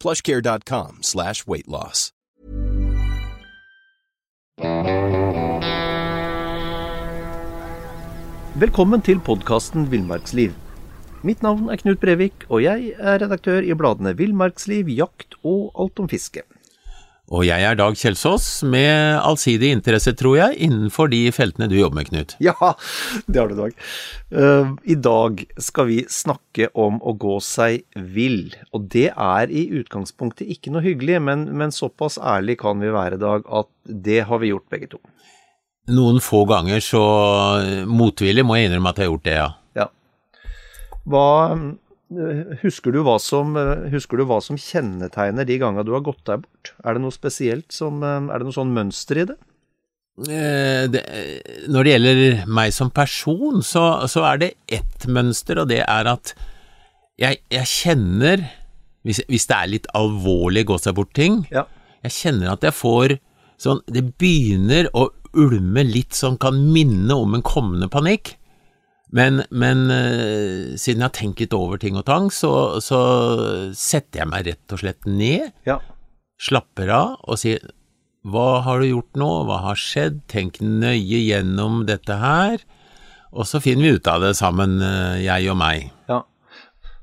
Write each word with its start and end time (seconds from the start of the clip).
plushcare.com 0.00 1.02
slash 1.02 1.46
weight 1.46 1.68
loss. 1.68 2.10
Velkommen 8.60 9.00
til 9.00 9.20
podkasten 9.24 9.86
Villmarksliv. 9.92 10.52
Mitt 11.24 11.42
navn 11.44 11.70
er 11.72 11.78
Knut 11.80 12.00
Brevik, 12.00 12.44
og 12.48 12.64
jeg 12.64 12.94
er 12.98 13.20
redaktør 13.22 13.64
i 13.64 13.76
bladene 13.76 14.12
Villmarksliv, 14.18 14.88
Jakt 14.88 15.36
og 15.44 15.70
Alt 15.80 16.00
om 16.02 16.08
fiske. 16.08 16.42
Og 17.30 17.44
jeg 17.46 17.62
er 17.62 17.76
Dag 17.78 17.94
Kjelsås, 17.94 18.64
med 18.66 19.20
allsidig 19.22 19.68
interesse, 19.70 20.10
tror 20.18 20.34
jeg, 20.34 20.56
innenfor 20.66 21.12
de 21.12 21.20
feltene 21.30 21.68
du 21.70 21.76
jobber 21.76 22.00
med, 22.00 22.08
Knut. 22.08 22.32
Ja, 22.42 22.72
det 23.30 23.38
har 23.38 23.52
du, 23.52 23.54
Dag. 23.54 23.76
Uh, 24.34 24.72
I 24.82 24.96
dag 24.98 25.44
skal 25.62 25.86
vi 25.92 26.00
snakke 26.10 26.72
om 26.74 26.98
å 26.98 27.14
gå 27.14 27.36
seg 27.46 27.84
vill. 27.94 28.56
Og 28.74 28.88
det 28.90 29.12
er 29.14 29.52
i 29.54 29.62
utgangspunktet 29.78 30.50
ikke 30.50 30.74
noe 30.74 30.82
hyggelig, 30.82 31.20
men, 31.22 31.46
men 31.54 31.70
såpass 31.70 32.18
ærlig 32.18 32.58
kan 32.64 32.82
vi 32.82 32.90
være, 32.98 33.20
Dag, 33.22 33.46
at 33.46 33.70
det 33.86 34.24
har 34.26 34.42
vi 34.42 34.50
gjort 34.50 34.66
begge 34.74 34.90
to. 34.96 35.00
Noen 35.94 36.18
få 36.22 36.42
ganger 36.50 36.82
så 36.82 37.04
motvillig 37.86 38.42
må 38.46 38.58
jeg 38.58 38.72
innrømme 38.72 38.90
at 38.90 38.98
jeg 38.98 39.06
har 39.06 39.14
gjort 39.14 39.28
det, 39.30 39.38
ja. 39.38 39.48
ja. 39.78 39.86
Hva 41.06 41.30
Husker 42.64 42.90
du, 42.90 43.04
som, 43.22 43.54
husker 43.92 44.18
du, 44.18 44.24
hva 44.26 44.40
som, 44.42 44.56
kjennetegner 44.58 45.46
de 45.46 45.60
gangene 45.62 45.84
du 45.86 45.92
har 45.94 46.02
gått 46.02 46.24
deg 46.26 46.42
bort? 46.42 46.72
Er 46.82 46.96
det 46.96 47.04
noe 47.04 47.14
spesielt 47.14 47.70
som 47.70 48.02
Er 48.02 48.32
det 48.34 48.48
noe 48.48 48.56
sånn 48.56 48.74
mønster 48.74 49.22
i 49.22 49.26
det? 49.30 49.36
Eh, 50.28 50.84
det 50.90 51.02
når 51.70 51.86
det 51.86 51.92
gjelder 51.94 52.48
meg 52.50 52.74
som 52.76 52.90
person, 52.92 53.62
så, 53.64 53.84
så, 54.10 54.24
er 54.28 54.40
det 54.42 54.50
ett 54.68 55.06
mønster, 55.08 55.62
og 55.62 55.70
det 55.70 55.80
er 55.86 56.10
at 56.10 56.34
jeg, 57.20 57.40
jeg 57.52 57.68
kjenner 57.68 58.44
hvis, 59.06 59.22
hvis, 59.30 59.46
det 59.48 59.56
er 59.56 59.70
litt 59.70 59.88
alvorlig 59.96 60.66
gå 60.68 60.76
seg 60.80 60.96
bort-ting, 60.98 61.44
ja. 61.52 61.64
jeg 62.04 62.16
kjenner 62.18 62.52
at 62.52 62.66
jeg 62.66 62.76
får 62.76 63.16
sånn 63.60 63.80
Det 63.92 64.02
begynner 64.16 64.88
å 64.96 65.10
ulme 65.36 65.82
litt 65.84 66.16
som 66.16 66.38
kan 66.40 66.56
minne 66.72 67.12
om 67.12 67.36
en 67.36 67.44
kommende 67.44 67.90
panikk. 67.92 68.34
Men, 69.16 69.42
men 69.50 69.88
uh, 69.90 70.76
siden 70.78 71.02
jeg 71.02 71.06
har 71.08 71.16
tenkt 71.16 71.42
litt 71.42 71.56
over 71.56 71.80
ting 71.82 71.98
og 71.98 72.06
tang, 72.06 72.30
så, 72.34 72.78
så 72.84 73.00
setter 73.76 74.22
jeg 74.22 74.30
meg 74.30 74.46
rett 74.46 74.74
og 74.76 74.82
slett 74.82 75.08
ned, 75.08 75.50
ja. 75.66 75.80
slapper 76.40 76.92
av 76.94 77.16
og 77.26 77.40
sier 77.42 77.72
hva 78.30 78.60
har 78.66 78.82
du 78.82 78.90
gjort 78.90 79.16
nå, 79.18 79.30
hva 79.48 79.62
har 79.64 79.80
skjedd, 79.80 80.20
tenk 80.30 80.60
nøye 80.60 81.22
gjennom 81.24 81.86
dette 81.88 82.18
her, 82.20 82.60
og 83.32 83.46
så 83.48 83.62
finner 83.64 83.86
vi 83.86 83.96
ut 83.96 84.10
av 84.10 84.26
det 84.26 84.34
sammen, 84.38 84.78
uh, 84.84 85.16
jeg 85.18 85.48
og 85.50 85.58
meg. 85.58 85.88
Ja, 86.10 86.22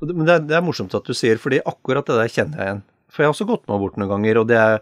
men 0.04 0.28
det 0.28 0.36
er, 0.36 0.46
det 0.46 0.60
er, 0.60 0.66
morsomt 0.66 0.96
at 0.96 1.08
du 1.08 1.16
sier, 1.18 1.42
fordi 1.42 1.60
akkurat 1.66 2.08
det 2.08 2.20
der 2.20 2.32
kjenner 2.32 2.62
jeg 2.62 2.72
igjen. 2.72 2.86
For 3.08 3.24
jeg 3.24 3.30
har 3.30 3.34
også 3.34 3.48
gått 3.50 3.70
meg 3.72 3.80
bort 3.82 3.96
noen 3.98 4.12
ganger, 4.12 4.40
og, 4.44 4.52
er, 4.54 4.82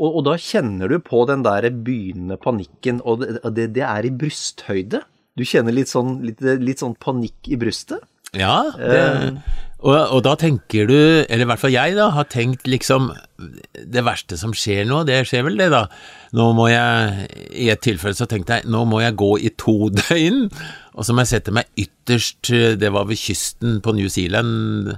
og, 0.00 0.08
og 0.08 0.22
da 0.26 0.34
kjenner 0.40 0.90
du 0.90 0.96
på 1.04 1.22
den 1.28 1.44
der 1.46 1.68
begynnende 1.70 2.38
panikken, 2.40 2.98
og 3.06 3.22
det, 3.22 3.36
det, 3.54 3.68
det 3.76 3.84
er 3.86 4.08
i 4.08 4.12
brysthøyde. 4.16 5.04
Du 5.36 5.44
kjenner 5.44 5.74
litt 5.74 5.92
sånn, 5.92 6.20
litt, 6.24 6.40
litt 6.40 6.82
sånn 6.82 6.96
panikk 7.00 7.50
i 7.52 7.58
brystet? 7.60 8.04
Ja, 8.36 8.72
det, 8.76 9.02
og, 9.86 9.94
og, 9.94 10.20
da 10.24 10.32
tenker 10.40 10.88
du, 10.88 10.96
eller 11.28 11.44
i 11.44 11.48
hvert 11.50 11.60
fall 11.60 11.74
jeg 11.74 11.94
da, 11.98 12.08
har 12.16 12.26
tenkt 12.32 12.66
liksom 12.68 13.10
Det 13.36 14.02
verste 14.04 14.38
som 14.40 14.54
skjer 14.56 14.86
nå, 14.88 15.02
det 15.08 15.20
skjer 15.28 15.44
vel 15.46 15.60
det, 15.60 15.68
da. 15.72 15.84
Nå 16.36 16.48
må 16.56 16.66
jeg 16.72 17.28
I 17.52 17.68
et 17.74 17.84
tilfelle 17.84 18.16
så 18.16 18.28
tenkte 18.28 18.58
jeg 18.58 18.72
nå 18.72 18.82
må 18.88 19.02
jeg 19.04 19.18
gå 19.20 19.30
i 19.38 19.52
to 19.60 19.90
døgn, 20.00 20.46
og 20.96 21.06
så 21.06 21.14
må 21.14 21.24
jeg 21.24 21.34
sette 21.36 21.54
meg 21.54 21.70
ytterst 21.78 22.50
Det 22.80 22.92
var 22.92 23.08
ved 23.10 23.20
kysten 23.20 23.78
på 23.84 23.94
New 23.96 24.08
Zealand. 24.12 24.96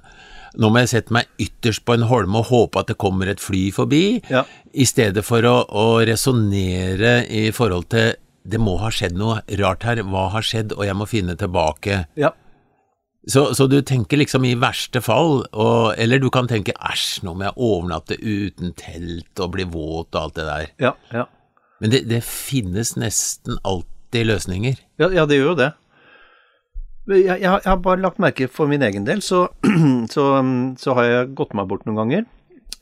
Nå 0.58 0.70
må 0.72 0.84
jeg 0.84 0.92
sette 0.94 1.14
meg 1.14 1.28
ytterst 1.42 1.84
på 1.86 1.98
en 1.98 2.06
holme 2.08 2.40
og 2.40 2.48
håpe 2.52 2.80
at 2.80 2.92
det 2.92 3.00
kommer 3.02 3.28
et 3.28 3.42
fly 3.42 3.68
forbi, 3.74 4.22
ja. 4.30 4.46
i 4.72 4.86
stedet 4.88 5.26
for 5.26 5.44
å, 5.44 5.58
å 5.68 5.86
resonnere 6.06 7.20
i 7.28 7.48
forhold 7.54 7.90
til 7.92 8.14
det 8.48 8.60
må 8.62 8.78
ha 8.80 8.90
skjedd 8.94 9.16
noe 9.18 9.40
rart 9.60 9.86
her, 9.86 10.02
hva 10.08 10.28
har 10.34 10.44
skjedd, 10.46 10.74
og 10.76 10.84
jeg 10.86 10.96
må 10.96 11.08
finne 11.08 11.36
tilbake. 11.38 12.04
Ja. 12.18 12.32
Så, 13.28 13.42
så, 13.54 13.66
du 13.68 13.82
tenker 13.84 14.16
liksom 14.20 14.46
i 14.48 14.54
verste 14.56 15.02
fall, 15.04 15.42
og, 15.52 15.92
eller 16.00 16.20
du 16.22 16.30
kan 16.32 16.48
tenke 16.48 16.72
æsj, 16.72 17.26
nå 17.26 17.34
må 17.36 17.44
jeg 17.44 17.58
overnatte 17.60 18.16
uten 18.16 18.72
telt 18.78 19.42
og 19.42 19.52
bli 19.56 19.66
våt 19.68 20.14
og 20.14 20.22
alt 20.22 20.38
det 20.38 20.46
der. 20.48 20.70
Ja, 20.80 20.94
ja. 21.12 21.26
Men 21.82 21.92
det, 21.92 22.06
det 22.10 22.22
finnes 22.26 22.94
nesten 22.98 23.60
alltid 23.68 24.30
løsninger. 24.30 24.80
Ja, 25.02 25.10
ja, 25.12 25.26
det 25.28 25.38
gjør 25.38 25.52
jo 25.52 25.58
det. 25.60 25.68
Jeg, 27.08 27.24
jeg, 27.24 27.40
jeg, 27.44 27.68
har 27.68 27.78
bare 27.84 28.00
lagt 28.00 28.20
merke 28.20 28.48
for 28.52 28.70
min 28.70 28.82
egen 28.84 29.06
del, 29.06 29.20
så, 29.24 29.46
så, 30.14 30.24
så, 30.80 30.96
har 30.96 31.08
jeg 31.08 31.30
gått 31.38 31.54
meg 31.56 31.68
bort 31.70 31.86
noen 31.88 32.00
ganger. 32.02 32.26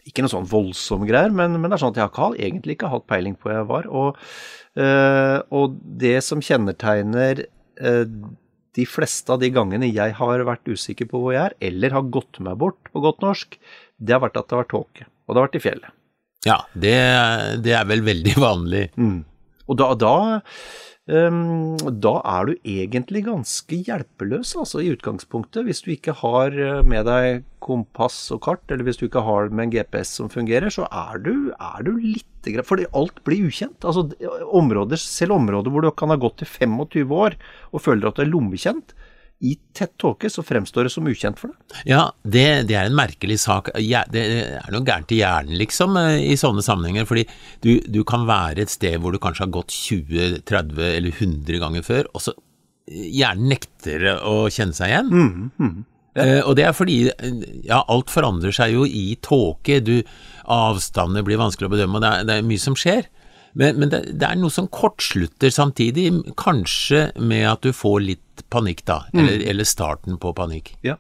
Ikke 0.07 0.23
noe 0.23 0.31
sånn 0.31 0.47
voldsomme 0.47 1.09
greier, 1.09 1.33
men, 1.35 1.57
men, 1.59 1.69
det 1.69 1.77
er 1.77 1.83
sånn 1.83 1.95
at 1.97 2.01
jeg 2.01 2.15
har 2.19 2.39
egentlig 2.49 2.77
ikke 2.77 2.93
hatt 2.93 3.09
peiling 3.11 3.35
på 3.35 3.49
hvor 3.49 3.57
jeg 3.57 3.69
var. 3.73 3.91
Og 3.91 4.23
Uh, 4.77 5.41
og 5.57 5.79
det 5.81 6.19
som 6.21 6.43
kjennetegner 6.45 7.47
uh, 7.81 8.05
de 8.77 8.85
fleste 8.85 9.33
av 9.33 9.41
de 9.41 9.49
gangene 9.49 9.89
jeg 9.89 10.17
har 10.19 10.43
vært 10.45 10.69
usikker 10.69 11.09
på 11.09 11.21
hvor 11.23 11.33
jeg 11.33 11.47
er, 11.47 11.55
eller 11.71 11.95
har 11.97 12.11
gått 12.13 12.43
meg 12.45 12.59
bort 12.61 12.91
på 12.93 13.01
godt 13.05 13.25
norsk, 13.25 13.57
det 13.97 14.13
har 14.13 14.21
vært 14.21 14.37
at 14.37 14.51
det 14.51 14.57
har 14.57 14.67
vært 14.67 14.75
tåke. 14.75 15.07
Og 15.25 15.33
det 15.33 15.41
har 15.41 15.49
vært 15.49 15.57
i 15.57 15.63
fjellet. 15.65 15.95
Ja, 16.47 16.59
det, 16.77 16.99
det 17.65 17.73
er 17.75 17.89
vel 17.89 18.05
veldig 18.07 18.37
vanlig. 18.47 18.85
Mm. 19.01 19.23
Og 19.67 19.81
da, 19.81 19.89
da 19.99 20.13
da 21.07 22.13
er 22.27 22.49
du 22.49 22.57
egentlig 22.67 23.21
ganske 23.29 23.77
hjelpeløs, 23.87 24.57
altså, 24.59 24.81
i 24.83 24.91
utgangspunktet. 24.91 25.63
Hvis 25.69 25.85
du 25.85 25.93
ikke 25.95 26.17
har 26.19 26.51
eh, 26.51 26.83
med 26.83 27.07
deg 27.07 27.45
kompass 27.63 28.19
og 28.35 28.43
kart, 28.43 28.65
eller 28.71 28.83
hvis 28.87 28.99
du 28.99 29.07
ikke 29.07 29.23
har 29.23 29.53
med 29.55 29.69
en 29.69 29.75
GPS 29.77 30.17
som 30.19 30.31
fungerer, 30.33 30.67
så 30.71 30.89
er 30.91 31.23
du, 31.23 31.53
er 31.55 31.87
du 31.87 31.95
litt 31.99 32.27
Fordi 32.63 32.87
alt 32.95 33.23
blir 33.27 33.47
ukjent. 33.47 33.83
Altså, 33.83 34.07
områder, 34.55 34.99
selv 35.03 35.35
områder 35.35 35.71
hvor 35.71 35.83
du 35.83 35.91
kan 35.91 36.11
ha 36.11 36.19
gått 36.19 36.43
i 36.43 36.47
25 36.47 37.11
år 37.11 37.35
og 37.73 37.83
føler 37.83 38.07
at 38.07 38.19
du 38.19 38.23
er 38.23 38.31
lommekjent, 38.31 38.95
i 39.39 39.53
tett 39.77 39.93
tåke 40.01 40.31
så 40.33 40.43
fremstår 40.43 40.87
det 40.87 40.93
som 40.95 41.07
ukjent 41.09 41.41
for 41.41 41.53
deg. 41.53 41.81
Ja, 41.91 42.03
det, 42.25 42.45
det 42.71 42.77
er 42.79 42.89
en 42.89 42.97
merkelig 42.97 43.37
sak. 43.43 43.69
Det 43.75 44.23
er 44.23 44.71
noe 44.73 44.87
gærent 44.87 45.13
i 45.13 45.21
hjernen, 45.21 45.59
liksom, 45.61 45.99
eh, 46.01 46.23
i 46.33 46.39
sånne 46.41 46.65
sammenhenger. 46.65 47.05
Fordi 47.09 47.27
du, 47.65 47.75
du, 47.85 48.01
kan 48.09 48.25
være 48.29 48.65
et 48.65 48.73
sted 48.73 48.97
hvor 49.03 49.13
du 49.13 49.21
kanskje 49.21 49.45
har 49.45 49.53
gått 49.59 49.75
20, 49.77 50.41
30 50.49 50.81
eller 50.95 51.13
100 51.13 51.61
ganger 51.63 51.85
før, 51.85 52.09
og 52.17 52.25
så 52.25 52.33
eh, 52.89 53.11
hjernen 53.19 53.53
nekter 53.53 54.09
å 54.17 54.47
kjenne 54.53 54.77
seg 54.77 54.95
igjen. 54.95 55.13
Mm, 55.13 55.53
mm. 55.61 55.77
Eh, 56.17 56.41
og 56.41 56.57
det 56.57 56.65
er 56.65 56.73
fordi 56.73 56.99
ja, 57.67 57.83
alt 57.83 58.09
forandrer 58.13 58.57
seg 58.57 58.73
jo 58.73 58.89
i 58.89 59.19
tåke. 59.21 59.83
Avstander 60.49 61.27
blir 61.27 61.43
vanskelig 61.43 61.69
å 61.69 61.77
bedømme, 61.77 62.01
og 62.01 62.07
det 62.07 62.15
er, 62.15 62.29
det 62.31 62.41
er 62.41 62.49
mye 62.49 62.63
som 62.63 62.79
skjer. 62.79 63.11
Men, 63.57 63.79
men 63.81 63.93
det, 63.93 64.03
det, 64.21 64.29
er 64.29 64.37
noe 64.37 64.53
som 64.53 64.69
kortslutter 64.69 65.53
samtidig, 65.53 66.11
kanskje 66.37 67.09
med 67.17 67.47
at 67.55 67.65
du 67.65 67.73
får 67.73 67.99
litt 68.05 68.45
panikk, 68.53 68.85
da. 68.89 69.01
Mm. 69.15 69.21
Eller, 69.23 69.45
eller, 69.53 69.69
starten 69.69 70.19
på 70.21 70.35
panikk. 70.37 70.75
Ja. 70.85 70.99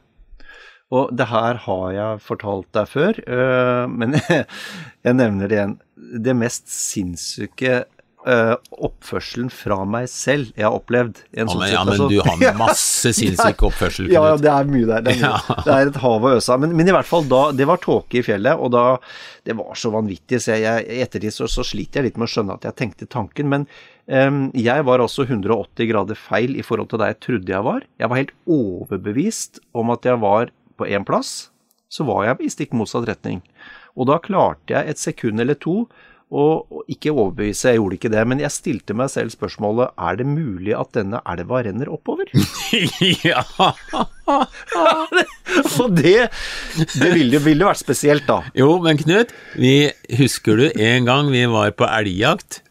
Og 0.94 1.10
det 1.18 1.26
her 1.28 1.58
har 1.66 1.86
jeg 1.92 2.22
fortalt 2.24 2.68
deg 2.76 2.88
før, 2.88 3.18
øh, 3.26 3.84
men 3.90 4.16
jeg 5.04 5.18
nevner 5.18 5.50
det 5.50 5.58
igjen. 5.58 5.76
Det 6.24 6.36
mest 6.38 6.70
sinnssyke 6.70 7.82
eh, 8.26 8.52
oppførselen 8.86 9.48
fra 9.54 9.78
meg 9.88 10.08
selv 10.10 10.50
jeg 10.56 10.66
har 10.66 10.74
opplevd. 10.76 11.22
en 11.32 11.46
Ja, 11.46 11.52
sånn 11.52 11.62
men, 11.62 11.72
ja, 11.72 11.82
men 11.86 12.02
du 12.10 12.16
har 12.24 12.58
masse 12.66 13.12
sinnssyk 13.18 13.64
oppførsel. 13.68 14.10
Ja, 14.12 14.24
ja, 14.32 14.36
det 14.40 14.52
er 14.52 14.70
mye 14.70 14.88
der. 14.90 15.04
Det 15.06 15.14
er, 15.14 15.22
mye. 15.22 15.56
Det 15.66 15.74
er 15.76 15.90
et 15.92 16.00
hav 16.02 16.26
å 16.26 16.34
øse 16.36 16.52
av. 16.54 16.62
Men, 16.64 16.74
men 16.78 16.90
i 16.90 16.94
hvert 16.96 17.08
fall 17.08 17.26
da 17.30 17.42
Det 17.56 17.68
var 17.68 17.82
tåke 17.82 18.20
i 18.20 18.24
fjellet, 18.26 18.58
og 18.58 18.72
da 18.74 18.84
Det 19.46 19.56
var 19.58 19.78
så 19.78 19.92
vanvittig, 19.94 20.40
så 20.42 20.58
jeg, 20.58 20.86
i 20.90 21.02
ettertid 21.04 21.34
så, 21.34 21.48
så 21.50 21.64
sliter 21.66 22.02
jeg 22.02 22.10
litt 22.10 22.20
med 22.20 22.28
å 22.28 22.32
skjønne 22.34 22.58
at 22.58 22.66
jeg 22.66 22.78
tenkte 22.82 23.06
tanken. 23.10 23.50
Men 23.52 23.66
um, 24.10 24.46
jeg 24.58 24.86
var 24.88 25.02
altså 25.04 25.26
180 25.28 25.90
grader 25.92 26.18
feil 26.18 26.56
i 26.58 26.64
forhold 26.66 26.90
til 26.90 27.02
der 27.02 27.14
jeg 27.14 27.22
trodde 27.28 27.54
jeg 27.54 27.66
var. 27.68 27.86
Jeg 28.02 28.10
var 28.10 28.22
helt 28.22 28.34
overbevist 28.50 29.60
om 29.76 29.92
at 29.94 30.06
jeg 30.08 30.18
var 30.22 30.50
på 30.76 30.88
én 30.90 31.06
plass. 31.06 31.50
Så 31.88 32.02
var 32.08 32.24
jeg 32.26 32.48
i 32.48 32.50
stikk 32.50 32.74
motsatt 32.74 33.06
retning. 33.08 33.40
Og 33.96 34.10
da 34.10 34.18
klarte 34.20 34.74
jeg 34.74 34.90
et 34.90 35.00
sekund 35.00 35.40
eller 35.40 35.56
to 35.62 35.84
å 36.26 36.82
ikke 36.90 37.12
overbevise, 37.12 37.70
jeg 37.70 37.78
gjorde 37.78 37.96
ikke 38.00 38.10
det, 38.10 38.22
men 38.26 38.40
jeg 38.42 38.54
stilte 38.54 38.94
meg 38.98 39.12
selv 39.12 39.30
spørsmålet 39.30 39.92
er 40.08 40.16
det 40.18 40.26
mulig 40.26 40.74
at 40.74 40.90
denne 40.96 41.20
elva 41.22 41.60
renner 41.62 41.90
oppover? 41.92 42.32
ja. 43.28 43.44
For 45.76 45.92
det, 45.94 46.26
det 46.98 47.12
ville, 47.14 47.38
ville 47.44 47.68
vært 47.68 47.84
spesielt, 47.84 48.26
da. 48.26 48.40
Jo, 48.58 48.72
men 48.82 48.98
Knut, 48.98 49.30
vi, 49.54 49.92
husker 50.18 50.58
du 50.58 50.66
en 50.74 51.06
gang 51.06 51.30
vi 51.30 51.46
var 51.52 51.70
på 51.78 51.86
elgjakt, 51.86 52.64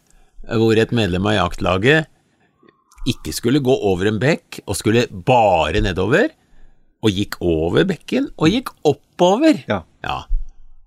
hvor 0.60 0.76
et 0.78 0.92
medlem 0.94 1.24
av 1.32 1.40
jaktlaget 1.40 2.12
ikke 3.06 3.32
skulle 3.32 3.62
gå 3.64 3.72
over 3.88 4.10
en 4.10 4.20
bekk, 4.20 4.60
og 4.66 4.76
skulle 4.76 5.06
bare 5.08 5.80
nedover, 5.80 6.28
og 7.06 7.14
gikk 7.14 7.38
over 7.40 7.86
bekken, 7.88 8.28
og 8.36 8.52
gikk 8.52 8.74
oppover. 8.84 9.62
Ja. 9.70 9.84
Ja. 10.04 10.26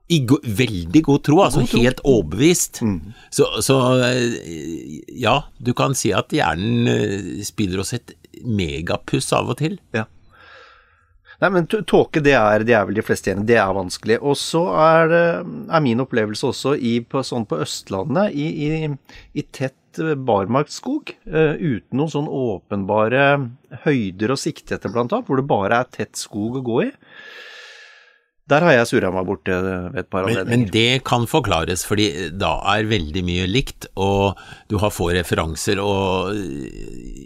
I 0.10 0.20
go 0.26 0.40
veldig 0.42 1.02
god 1.06 1.24
tro, 1.28 1.42
altså 1.46 1.62
helt 1.76 2.00
overbevist. 2.02 2.82
Så, 3.30 3.50
så 3.62 3.76
eh, 4.08 5.02
ja, 5.22 5.36
du 5.62 5.76
kan 5.78 5.94
si 5.98 6.14
at 6.18 6.34
hjernen 6.34 6.90
eh, 6.90 7.44
spiller 7.46 7.84
oss 7.84 7.94
et 7.98 8.16
megapuss 8.46 9.30
av 9.38 9.52
og 9.54 9.60
til. 9.62 9.78
Ja. 9.94 10.08
Nei, 11.40 11.50
men 11.56 11.68
tåke, 11.70 12.20
det 12.24 12.34
er, 12.36 12.66
det 12.68 12.74
er 12.76 12.88
vel 12.88 12.98
de 13.00 13.04
fleste 13.06 13.32
enige, 13.32 13.48
det 13.54 13.60
er 13.62 13.76
vanskelig. 13.76 14.18
Og 14.20 14.36
så 14.36 14.66
er, 14.76 15.14
er 15.40 15.84
min 15.86 16.04
opplevelse 16.04 16.50
også 16.50 16.74
i, 16.76 16.98
på, 17.06 17.22
sånn 17.24 17.48
på 17.48 17.62
Østlandet, 17.64 18.36
i, 18.36 18.50
i, 18.68 18.90
i 19.40 19.46
tett 19.48 19.78
barmarksskog, 20.00 21.14
uh, 21.32 21.56
uten 21.58 21.98
noen 21.98 22.12
sånn 22.14 22.28
åpenbare 22.30 23.24
høyder 23.86 24.34
å 24.34 24.38
sikte 24.40 24.78
etter, 24.78 24.92
blant 24.94 25.14
annet, 25.16 25.28
hvor 25.28 25.40
det 25.40 25.48
bare 25.50 25.80
er 25.82 25.90
tett 25.92 26.20
skog 26.20 26.60
å 26.60 26.66
gå 26.66 26.84
i. 26.86 26.92
Der 28.50 28.66
har 28.66 28.74
jeg 28.74 28.88
surra 28.90 29.12
meg 29.14 29.28
bort 29.28 29.50
eh, 29.52 29.66
ved 29.66 30.00
et 30.02 30.10
par 30.10 30.26
Men, 30.26 30.40
men 30.50 30.64
det 30.74 31.04
kan 31.08 31.28
forklares, 31.30 31.84
fordi 31.86 32.30
da 32.34 32.56
er 32.74 32.90
veldig 32.90 33.24
mye 33.26 33.50
likt, 33.50 33.90
og 34.00 34.40
du 34.72 34.80
har 34.82 34.94
få 34.94 35.12
referanser, 35.18 35.82
og 35.84 36.34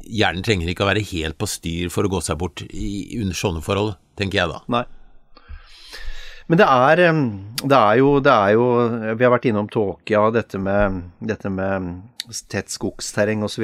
hjernen 0.03 0.43
trenger 0.43 0.73
ikke 0.73 0.83
å 0.83 0.91
være 0.91 1.05
helt 1.13 1.39
på 1.39 1.49
styr 1.49 1.93
for 1.93 2.07
å 2.07 2.11
gå 2.11 2.19
seg 2.25 2.41
bort 2.41 2.65
i, 2.69 3.21
under 3.21 3.37
sånne 3.37 3.63
forhold, 3.63 3.95
tenker 4.19 4.43
jeg 4.43 4.51
da. 4.51 4.59
Nei. 4.73 4.83
Men 6.51 6.59
det 6.59 6.65
er, 6.67 6.99
det 7.63 7.77
er 7.77 7.97
jo 8.01 8.07
Det 8.19 8.31
er 8.33 8.49
jo 8.57 8.63
Vi 9.15 9.23
har 9.23 9.31
vært 9.31 9.45
innom 9.47 9.69
tåke, 9.71 10.23
dette 10.35 10.59
med, 10.59 10.97
dette 11.23 11.47
med 11.47 11.93
tett 12.51 12.71
skogsterreng 12.71 13.45
osv. 13.47 13.63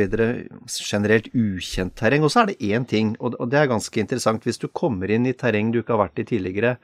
Generelt 0.80 1.28
ukjent 1.36 1.96
terreng. 2.00 2.24
Og 2.24 2.32
så 2.32 2.42
er 2.42 2.50
det 2.50 2.72
én 2.72 2.88
ting, 2.88 3.14
og 3.20 3.36
det 3.52 3.60
er 3.60 3.72
ganske 3.72 4.02
interessant. 4.02 4.48
Hvis 4.48 4.60
du 4.64 4.68
kommer 4.68 5.12
inn 5.12 5.28
i 5.28 5.36
terreng 5.36 5.72
du 5.72 5.82
ikke 5.82 5.96
har 5.96 6.06
vært 6.08 6.24
i 6.24 6.28
tidligere, 6.32 6.78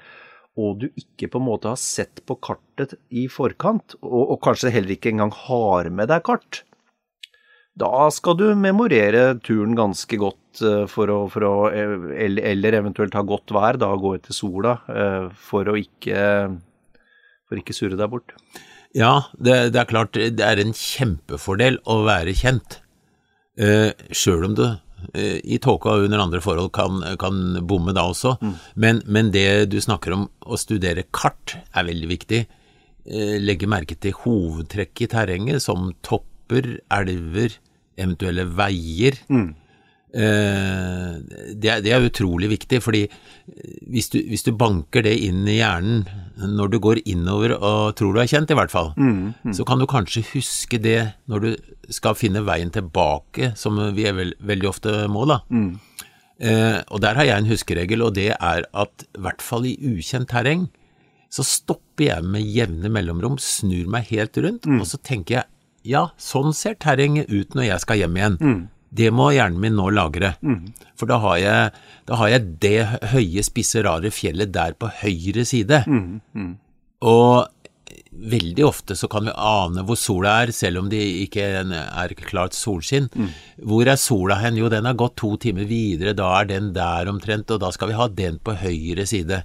og 0.55 0.79
du 0.81 0.87
ikke 0.95 1.29
på 1.31 1.41
en 1.41 1.47
måte 1.49 1.71
har 1.71 1.79
sett 1.79 2.21
på 2.27 2.37
kartet 2.43 2.95
i 3.11 3.27
forkant, 3.31 3.97
og, 4.01 4.21
og 4.35 4.39
kanskje 4.45 4.71
heller 4.75 4.95
ikke 4.95 5.11
engang 5.11 5.33
har 5.45 5.91
med 5.91 6.11
deg 6.11 6.23
kart, 6.27 6.63
da 7.75 8.07
skal 8.15 8.37
du 8.39 8.45
memorere 8.55 9.33
turen 9.43 9.75
ganske 9.75 10.19
godt 10.19 10.61
eh, 10.63 10.85
for 10.87 11.11
å, 11.11 11.17
for 11.31 11.43
å 11.43 11.53
eller, 11.73 12.77
eventuelt 12.79 13.17
ha 13.17 13.23
godt 13.27 13.51
vær, 13.55 13.79
da 13.81 13.91
gå 13.99 14.13
etter 14.15 14.35
sola, 14.35 14.77
eh, 14.87 15.27
for 15.35 15.67
å 15.67 15.75
ikke 15.79 16.21
for 17.45 17.59
ikke 17.59 17.75
surre 17.77 17.99
deg 17.99 18.09
bort. 18.09 18.31
Ja, 18.95 19.27
det, 19.35 19.75
det 19.75 19.81
er 19.81 19.89
klart, 19.89 20.15
det 20.15 20.45
er 20.45 20.61
en 20.61 20.71
kjempefordel 20.71 21.81
å 21.91 21.99
være 22.07 22.33
kjent, 22.37 22.79
eh, 23.59 23.91
sjøl 24.15 24.47
om 24.47 24.55
du 24.55 24.65
i 25.13 25.57
tåka 25.61 25.91
og 25.93 26.05
under 26.07 26.21
andre 26.23 26.41
forhold 26.43 26.71
kan, 26.75 27.03
kan 27.21 27.59
bomme 27.67 27.93
da 27.95 28.07
også, 28.09 28.35
men, 28.75 29.01
men 29.05 29.31
det 29.33 29.69
du 29.71 29.77
snakker 29.83 30.15
om 30.15 30.27
å 30.45 30.59
studere 30.59 31.05
kart 31.15 31.57
er 31.75 31.87
veldig 31.87 32.09
viktig. 32.09 32.45
Eh, 33.05 33.35
legge 33.37 33.69
merke 33.69 33.93
til 34.01 34.15
hovedtrekk 34.23 35.03
i 35.05 35.09
terrenget, 35.11 35.61
som 35.61 35.91
topper, 36.05 36.79
elver, 36.93 37.59
eventuelle 38.01 38.47
veier. 38.57 39.19
Eh, 39.29 39.51
det, 40.15 41.67
er, 41.67 41.81
det 41.83 41.91
er 41.91 42.05
utrolig 42.07 42.47
viktig, 42.53 42.79
fordi 42.83 43.01
hvis 43.91 44.07
du, 44.13 44.19
hvis 44.29 44.45
du 44.47 44.53
banker 44.55 45.03
det 45.03 45.11
inn 45.27 45.41
i 45.51 45.57
hjernen 45.57 46.05
når 46.55 46.71
du 46.71 46.77
går 46.83 47.01
innover 47.03 47.53
og 47.57 47.95
tror 47.99 48.15
du 48.15 48.21
er 48.23 48.29
kjent, 48.31 48.51
i 48.51 48.57
hvert 48.57 48.71
fall, 48.71 48.93
så 49.55 49.65
kan 49.67 49.81
du 49.81 49.85
kanskje 49.91 50.23
huske 50.33 50.79
det 50.81 51.01
når 51.27 51.43
du 51.43 51.49
skal 51.93 52.15
finne 52.15 52.45
veien 52.47 52.71
tilbake, 52.73 53.51
som 53.59 53.77
vi 53.95 54.07
er 54.07 54.15
vel, 54.17 54.31
veldig 54.39 54.69
ofte 54.71 54.95
må, 55.11 55.25
da. 55.29 55.41
Eh, 56.39 56.79
og 56.91 56.99
der 57.03 57.15
har 57.15 57.23
jeg 57.29 57.37
en 57.43 57.47
huskeregel, 57.51 58.01
og 58.03 58.15
det 58.17 58.31
er 58.35 58.65
at 58.73 59.05
i 59.15 59.21
hvert 59.23 59.41
fall 59.43 59.67
i 59.69 59.75
ukjent 59.93 60.27
terreng, 60.31 60.65
så 61.31 61.43
stopper 61.43 62.05
jeg 62.09 62.23
med 62.23 62.43
jevne 62.47 62.89
mellomrom, 62.91 63.37
snur 63.39 63.87
meg 63.91 64.07
helt 64.11 64.37
rundt, 64.37 64.65
og 64.79 64.87
så 64.87 64.97
tenker 65.03 65.39
jeg 65.41 65.45
ja, 65.85 66.07
sånn 66.17 66.53
ser 66.55 66.73
terrenget 66.81 67.29
ut 67.29 67.53
når 67.53 67.67
jeg 67.69 67.79
skal 67.83 67.99
hjem 68.01 68.15
igjen. 68.17 68.37
Det 68.95 69.09
må 69.11 69.31
hjernen 69.35 69.59
min 69.59 69.75
nå 69.75 69.89
lagre. 69.91 70.35
For 70.95 71.09
da 71.11 71.17
har, 71.23 71.37
jeg, 71.41 71.73
da 72.07 72.19
har 72.21 72.29
jeg 72.31 72.45
det 72.63 72.77
høye, 73.11 73.43
spisse, 73.43 73.83
rare 73.83 74.11
fjellet 74.15 74.53
der 74.55 74.77
på 74.79 74.87
høyre 75.01 75.43
side. 75.45 75.81
Og 77.05 77.51
veldig 78.15 78.63
ofte 78.63 78.95
så 78.95 79.09
kan 79.11 79.25
vi 79.27 79.33
ane 79.35 79.83
hvor 79.85 79.97
sola 79.99 80.37
er, 80.45 80.51
selv 80.55 80.79
om 80.79 80.87
det 80.89 81.01
ikke 81.25 81.43
er 81.67 82.13
klart 82.23 82.55
solskinn. 82.55 83.09
Hvor 83.59 83.87
er 83.91 83.99
sola 83.99 84.37
hen? 84.39 84.55
Jo, 84.61 84.69
den 84.71 84.87
har 84.87 84.95
gått 84.95 85.17
to 85.19 85.33
timer 85.43 85.67
videre, 85.67 86.13
da 86.15 86.29
er 86.39 86.45
den 86.53 86.71
der 86.73 87.11
omtrent, 87.11 87.51
og 87.51 87.59
da 87.59 87.71
skal 87.75 87.91
vi 87.91 87.97
ha 87.99 88.07
den 88.07 88.39
på 88.39 88.55
høyre 88.61 89.05
side. 89.05 89.41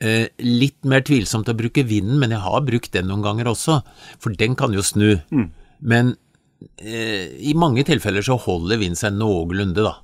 Eh, 0.00 0.26
litt 0.40 0.82
mer 0.88 1.02
tvilsomt 1.04 1.48
å 1.52 1.54
bruke 1.54 1.84
vinden, 1.84 2.18
men 2.18 2.32
jeg 2.32 2.40
har 2.40 2.62
brukt 2.66 2.90
den 2.92 3.06
noen 3.12 3.22
ganger 3.22 3.50
også, 3.52 3.82
for 4.18 4.32
den 4.32 4.56
kan 4.56 4.72
jo 4.74 4.82
snu. 4.82 5.20
Men 5.80 6.16
i 6.80 7.52
mange 7.56 7.84
tilfeller 7.88 8.24
så 8.24 8.36
holder 8.40 8.80
vind 8.80 8.98
seg 9.00 9.14
noenlunde, 9.16 9.84
da. 9.84 9.98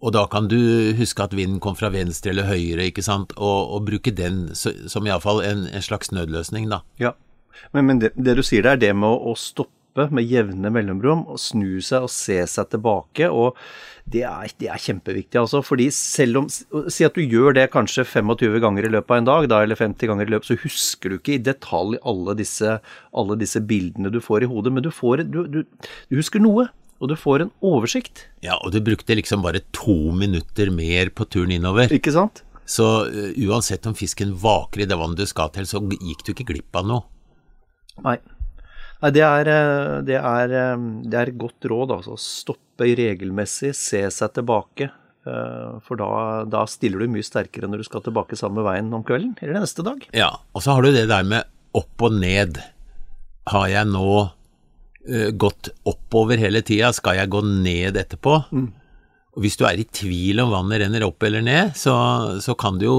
Og 0.00 0.14
da 0.16 0.22
kan 0.32 0.46
du 0.48 0.56
huske 0.96 1.24
at 1.24 1.34
vinden 1.36 1.60
kom 1.60 1.76
fra 1.76 1.90
venstre 1.92 2.32
eller 2.32 2.48
høyre, 2.48 2.86
ikke 2.88 3.04
sant, 3.04 3.34
og, 3.36 3.74
og 3.74 3.84
bruke 3.88 4.12
den 4.16 4.46
så, 4.56 4.72
som 4.88 5.04
iallfall 5.06 5.42
en, 5.44 5.66
en 5.68 5.84
slags 5.84 6.12
nødløsning, 6.14 6.70
da. 6.72 6.80
Ja. 7.00 7.12
Men, 7.74 7.84
men 7.90 8.00
det, 8.00 8.14
det 8.16 8.38
du 8.38 8.42
sier 8.46 8.64
der, 8.64 8.80
det 8.80 8.94
med 8.96 9.10
å, 9.10 9.32
å 9.32 9.36
stoppe 9.36 10.06
med 10.14 10.24
jevne 10.24 10.72
mellomrom, 10.72 11.26
og 11.28 11.40
snu 11.42 11.82
seg 11.84 12.06
og 12.06 12.12
se 12.14 12.38
seg 12.48 12.72
tilbake, 12.72 13.28
og 13.28 13.58
det 14.10 14.24
er, 14.26 14.50
det 14.58 14.68
er 14.72 14.82
kjempeviktig, 14.82 15.38
altså. 15.38 15.60
Fordi 15.64 15.86
selv 15.94 16.42
om 16.42 16.48
Si 16.50 17.06
at 17.06 17.16
du 17.16 17.22
gjør 17.22 17.54
det 17.56 17.68
kanskje 17.74 18.04
25 18.08 18.58
ganger 18.62 18.88
i 18.88 18.92
løpet 18.92 19.14
av 19.14 19.20
en 19.20 19.28
dag, 19.28 19.48
da, 19.52 19.62
eller 19.64 19.78
50 19.78 20.10
ganger 20.10 20.26
i 20.26 20.34
løpet, 20.34 20.50
så 20.50 20.58
husker 20.64 21.12
du 21.12 21.18
ikke 21.18 21.36
i 21.36 21.44
detalj 21.50 22.00
alle 22.10 22.34
disse, 22.38 22.78
alle 23.14 23.38
disse 23.40 23.62
bildene 23.62 24.12
du 24.12 24.20
får 24.24 24.46
i 24.46 24.50
hodet, 24.50 24.74
men 24.74 24.86
du, 24.86 24.90
får, 24.94 25.24
du, 25.30 25.42
du, 25.50 25.62
du 26.10 26.18
husker 26.18 26.42
noe. 26.42 26.68
Og 27.00 27.08
du 27.08 27.14
får 27.16 27.46
en 27.46 27.52
oversikt, 27.64 28.26
Ja, 28.44 28.58
og 28.60 28.74
du 28.74 28.82
brukte 28.84 29.14
liksom 29.16 29.40
bare 29.40 29.62
to 29.72 30.12
minutter 30.12 30.68
mer 30.68 31.08
på 31.08 31.24
turen 31.32 31.54
innover. 31.54 31.88
ikke 31.96 32.12
sant? 32.12 32.42
Så 32.68 32.84
uh, 33.08 33.30
uansett 33.48 33.88
om 33.88 33.96
fisken 33.96 34.34
vaker 34.36 34.84
i 34.84 34.88
det 34.90 34.98
vannet 35.00 35.22
du 35.22 35.24
skal 35.24 35.48
til, 35.54 35.64
så 35.64 35.80
gikk 35.80 36.26
du 36.26 36.34
ikke 36.34 36.50
glipp 36.52 36.76
av 36.76 36.90
noe. 36.90 37.06
Nei. 38.04 38.18
Nei, 39.00 39.10
det 39.16 39.22
er, 39.24 39.48
eh, 39.48 39.94
det 40.04 40.18
er, 40.18 40.52
eh, 40.52 40.82
det 41.08 41.16
er 41.16 41.32
godt 41.40 41.64
råd, 41.72 41.94
altså. 41.96 42.18
Stoppe 42.80 42.96
regelmessig, 42.96 43.74
se 43.76 44.00
seg 44.10 44.32
tilbake. 44.32 44.90
eh, 45.26 45.80
For 45.84 45.96
da, 45.96 46.44
da 46.48 46.64
stiller 46.66 47.00
du 47.00 47.08
mye 47.12 47.22
sterkere 47.22 47.68
når 47.68 47.82
du 47.82 47.84
skal 47.84 48.00
tilbake 48.02 48.36
samme 48.36 48.62
veien 48.64 48.92
om 48.92 49.04
kvelden, 49.04 49.36
eller 49.42 49.60
neste 49.60 49.84
dag. 49.84 50.00
Ja, 50.16 50.38
og 50.54 50.62
så 50.62 50.72
har 50.72 50.82
du 50.82 50.92
det 50.92 51.08
der 51.10 51.22
med 51.22 51.44
opp 51.76 52.00
og 52.02 52.12
ned. 52.16 52.58
Har 53.50 53.68
jeg 53.68 53.86
nå 53.86 54.32
uh, 54.32 55.30
gått 55.36 55.68
oppover 55.84 56.40
hele 56.40 56.62
tida, 56.62 56.92
skal 56.92 57.16
jeg 57.20 57.30
gå 57.30 57.42
ned 57.44 57.96
etterpå? 58.00 58.38
Og 59.36 59.44
hvis 59.44 59.56
du 59.60 59.66
er 59.68 59.78
i 59.78 59.84
tvil 59.84 60.40
om 60.40 60.50
vannet 60.50 60.80
renner 60.80 61.04
opp 61.04 61.22
eller 61.22 61.44
ned, 61.44 61.76
så, 61.76 62.40
så 62.40 62.56
kan 62.58 62.80
du 62.80 62.86
jo 62.88 62.96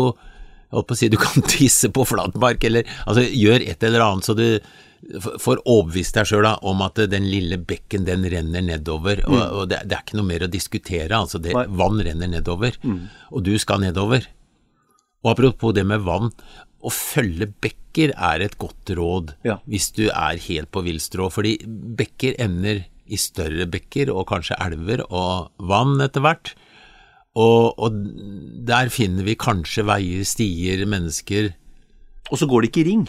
holdt 0.71 0.87
på 0.87 0.95
å 0.95 0.97
si, 1.01 1.09
du 1.09 1.17
kan 1.19 1.41
tisse 1.51 1.89
på 1.91 2.05
flatmark, 2.05 2.63
eller 2.69 2.85
altså 3.07 3.25
gjør 3.25 3.65
et 3.65 3.83
eller 3.83 4.05
annet 4.05 4.29
så 4.29 4.37
du 4.37 4.45
får 5.41 5.61
overbevist 5.65 6.17
deg 6.17 6.27
sjøl 6.29 6.47
om 6.67 6.83
at 6.85 6.99
den 7.11 7.25
lille 7.29 7.57
bekken 7.57 8.05
den 8.07 8.25
renner 8.29 8.63
nedover. 8.65 9.23
Og, 9.27 9.39
og 9.41 9.63
det, 9.71 9.81
det 9.89 9.97
er 9.97 10.03
ikke 10.05 10.19
noe 10.19 10.29
mer 10.29 10.45
å 10.45 10.51
diskutere, 10.51 11.17
altså 11.17 11.41
det, 11.41 11.55
vann 11.55 12.01
renner 12.05 12.29
nedover, 12.31 12.77
og 13.31 13.43
du 13.47 13.55
skal 13.61 13.81
nedover. 13.83 14.27
Og 15.21 15.33
apropos 15.35 15.73
det 15.77 15.85
med 15.89 16.05
vann, 16.05 16.31
å 16.81 16.89
følge 16.89 17.45
bekker 17.61 18.13
er 18.15 18.41
et 18.41 18.55
godt 18.57 18.89
råd 18.97 19.35
Ja. 19.45 19.59
hvis 19.69 19.91
du 19.93 20.07
er 20.09 20.39
helt 20.47 20.71
på 20.73 20.81
villstrå, 20.85 21.27
fordi 21.29 21.59
bekker 21.67 22.39
ender 22.41 22.85
i 23.11 23.19
større 23.19 23.67
bekker 23.69 24.09
og 24.13 24.25
kanskje 24.31 24.57
elver 24.63 25.03
og 25.09 25.51
vann 25.69 25.99
etter 26.01 26.23
hvert. 26.25 26.53
Og, 27.37 27.77
og 27.79 27.99
der 28.67 28.89
finner 28.91 29.23
vi 29.27 29.37
kanskje 29.39 29.85
veier, 29.87 30.25
stier, 30.27 30.81
mennesker 30.89 31.53
Og 32.31 32.39
så 32.39 32.47
går 32.47 32.63
det 32.63 32.71
ikke 32.71 32.81
i 32.83 32.89
ring. 32.89 33.05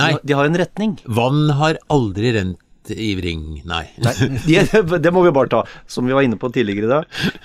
Nei, 0.00 0.14
De 0.26 0.34
har 0.34 0.48
en 0.48 0.56
retning. 0.58 0.96
vann 1.06 1.50
har 1.58 1.76
aldri 1.94 2.32
rent 2.34 2.58
i 2.92 3.14
ring, 3.16 3.62
nei. 3.64 3.86
Nei, 4.04 4.12
Det, 4.44 4.82
det 5.04 5.10
må 5.14 5.22
vi 5.24 5.30
bare 5.32 5.48
ta, 5.48 5.62
som 5.88 6.04
vi 6.04 6.12
var 6.12 6.20
inne 6.26 6.36
på 6.36 6.50
tidligere 6.52 6.84
i 6.84 6.90
dag. 6.90 7.04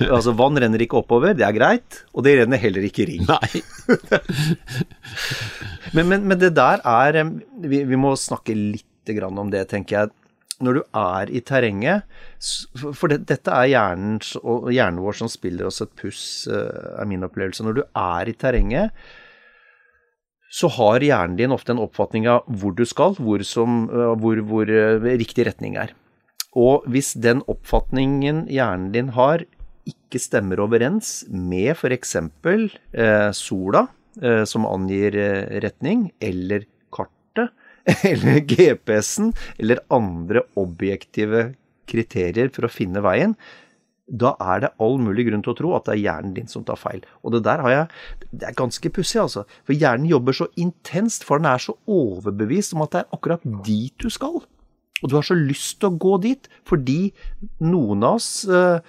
Altså, 0.09 0.33
vann 0.35 0.57
renner 0.59 0.81
ikke 0.83 0.97
oppover, 0.99 1.31
det 1.37 1.45
er 1.47 1.55
greit, 1.55 2.01
og 2.11 2.25
det 2.25 2.33
renner 2.41 2.59
heller 2.59 2.83
ikke 2.89 3.05
i 3.05 3.07
ring. 3.13 3.23
Nei. 3.29 3.61
Men, 5.95 6.05
men, 6.11 6.25
men 6.29 6.37
det 6.37 6.51
der 6.53 6.83
er 6.85 7.15
vi, 7.63 7.79
vi 7.89 7.97
må 7.97 8.11
snakke 8.19 8.53
litt 8.53 9.09
grann 9.15 9.39
om 9.41 9.49
det, 9.49 9.63
tenker 9.71 9.95
jeg. 9.95 10.11
Når 10.59 10.73
du 10.75 10.81
er 10.99 11.29
i 11.31 11.39
terrenget 11.47 12.03
For 12.75 12.91
for 12.99 13.07
det, 13.07 13.21
dette 13.29 13.47
er 13.55 13.69
hjernen, 13.71 14.17
hjernen 14.75 14.99
vår 14.99 15.15
som 15.21 15.29
spiller 15.31 15.69
oss 15.69 15.79
et 15.85 15.93
puss, 15.97 16.21
eh, 16.51 16.99
er 16.99 17.07
min 17.07 17.23
opplevelse. 17.25 17.63
Når 17.63 17.73
du 17.79 17.83
er 17.87 18.27
i 18.29 18.35
terrenget, 18.35 18.91
så 20.49 20.69
har 20.79 21.05
hjernen 21.05 21.37
din 21.37 21.53
ofte 21.53 21.75
en 21.75 21.81
oppfatning 21.83 22.27
av 22.31 22.47
hvor 22.49 22.73
du 22.77 22.85
skal, 22.89 23.13
hvor, 23.21 23.43
som, 23.45 23.85
hvor, 24.21 24.41
hvor 24.49 24.69
riktig 25.05 25.45
retning 25.45 25.77
er. 25.77 25.93
Og 26.57 26.85
hvis 26.89 27.13
den 27.21 27.43
oppfatningen 27.49 28.47
hjernen 28.49 28.89
din 28.95 29.11
har, 29.13 29.45
ikke 29.89 30.21
stemmer 30.21 30.61
overens 30.63 31.23
med 31.29 31.71
f.eks. 31.75 32.15
Eh, 32.17 33.29
sola, 33.37 33.85
eh, 34.21 34.43
som 34.49 34.67
angir 34.69 35.15
retning, 35.63 36.09
eller 36.19 36.65
kartet, 36.93 37.53
eller 38.09 38.41
GPS-en, 38.49 39.33
eller 39.57 39.83
andre 39.93 40.45
objektive 40.59 41.51
kriterier 41.89 42.51
for 42.53 42.67
å 42.67 42.73
finne 42.73 43.01
veien, 43.05 43.35
da 44.09 44.33
er 44.41 44.63
det 44.63 44.71
all 44.81 44.97
mulig 45.01 45.27
grunn 45.27 45.43
til 45.45 45.53
å 45.53 45.57
tro 45.57 45.73
at 45.77 45.85
det 45.87 45.95
er 45.95 46.03
hjernen 46.03 46.35
din 46.37 46.49
som 46.49 46.65
tar 46.65 46.79
feil. 46.81 47.03
Og 47.23 47.35
det 47.35 47.43
der 47.45 47.61
har 47.63 47.73
jeg 47.73 47.87
Det 48.31 48.47
er 48.47 48.57
ganske 48.57 48.89
pussig, 48.93 49.19
altså. 49.21 49.45
For 49.65 49.73
hjernen 49.73 50.09
jobber 50.09 50.33
så 50.33 50.47
intenst, 50.55 51.23
for 51.25 51.37
den 51.37 51.49
er 51.49 51.57
så 51.61 51.75
overbevist 51.87 52.73
om 52.73 52.83
at 52.85 52.91
det 52.93 53.01
er 53.01 53.13
akkurat 53.15 53.45
dit 53.65 53.93
du 53.97 54.09
skal. 54.09 54.41
Og 55.01 55.09
du 55.09 55.15
har 55.15 55.25
så 55.25 55.37
lyst 55.37 55.79
til 55.79 55.89
å 55.89 55.97
gå 55.97 56.17
dit, 56.21 56.49
fordi 56.67 57.13
noen 57.63 58.03
av 58.03 58.19
oss 58.19 58.45
eh, 58.45 58.81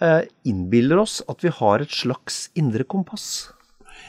eh, 0.00 0.22
innbiller 0.48 1.02
oss 1.02 1.22
at 1.28 1.42
vi 1.44 1.52
har 1.52 1.82
et 1.82 1.92
slags 1.92 2.46
indre 2.54 2.84
kompass. 2.84 3.52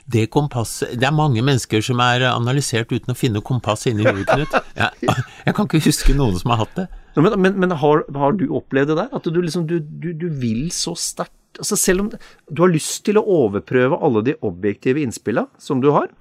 Det 0.07 0.27
kompasset 0.31 0.95
Det 0.95 1.07
er 1.07 1.15
mange 1.15 1.41
mennesker 1.43 1.83
som 1.83 1.99
er 2.03 2.23
analysert 2.29 2.91
uten 2.93 3.11
å 3.11 3.17
finne 3.17 3.41
kompass 3.43 3.87
inni 3.89 4.05
hodet, 4.07 4.27
Knut. 4.29 4.53
Jeg, 4.77 5.15
jeg 5.43 5.55
kan 5.57 5.67
ikke 5.67 5.81
huske 5.83 6.15
noen 6.15 6.37
som 6.39 6.53
har 6.53 6.61
hatt 6.63 6.77
det. 6.79 6.85
Men, 7.17 7.33
men, 7.41 7.57
men 7.59 7.73
har, 7.81 8.05
har 8.15 8.37
du 8.37 8.45
opplevd 8.55 8.93
det 8.93 8.99
der? 9.01 9.09
At 9.17 9.27
du 9.27 9.41
liksom 9.41 9.65
du, 9.67 9.79
du, 9.81 10.13
du 10.15 10.29
vil 10.31 10.69
så 10.75 10.95
sterkt 10.97 11.33
altså 11.57 11.77
Selv 11.79 12.03
om 12.03 12.09
du 12.13 12.61
har 12.61 12.69
lyst 12.69 13.01
til 13.07 13.17
å 13.17 13.23
overprøve 13.23 13.97
alle 14.05 14.21
de 14.27 14.35
objektive 14.45 15.01
innspilla 15.01 15.47
som 15.57 15.81
du 15.81 15.89
har, 15.95 16.11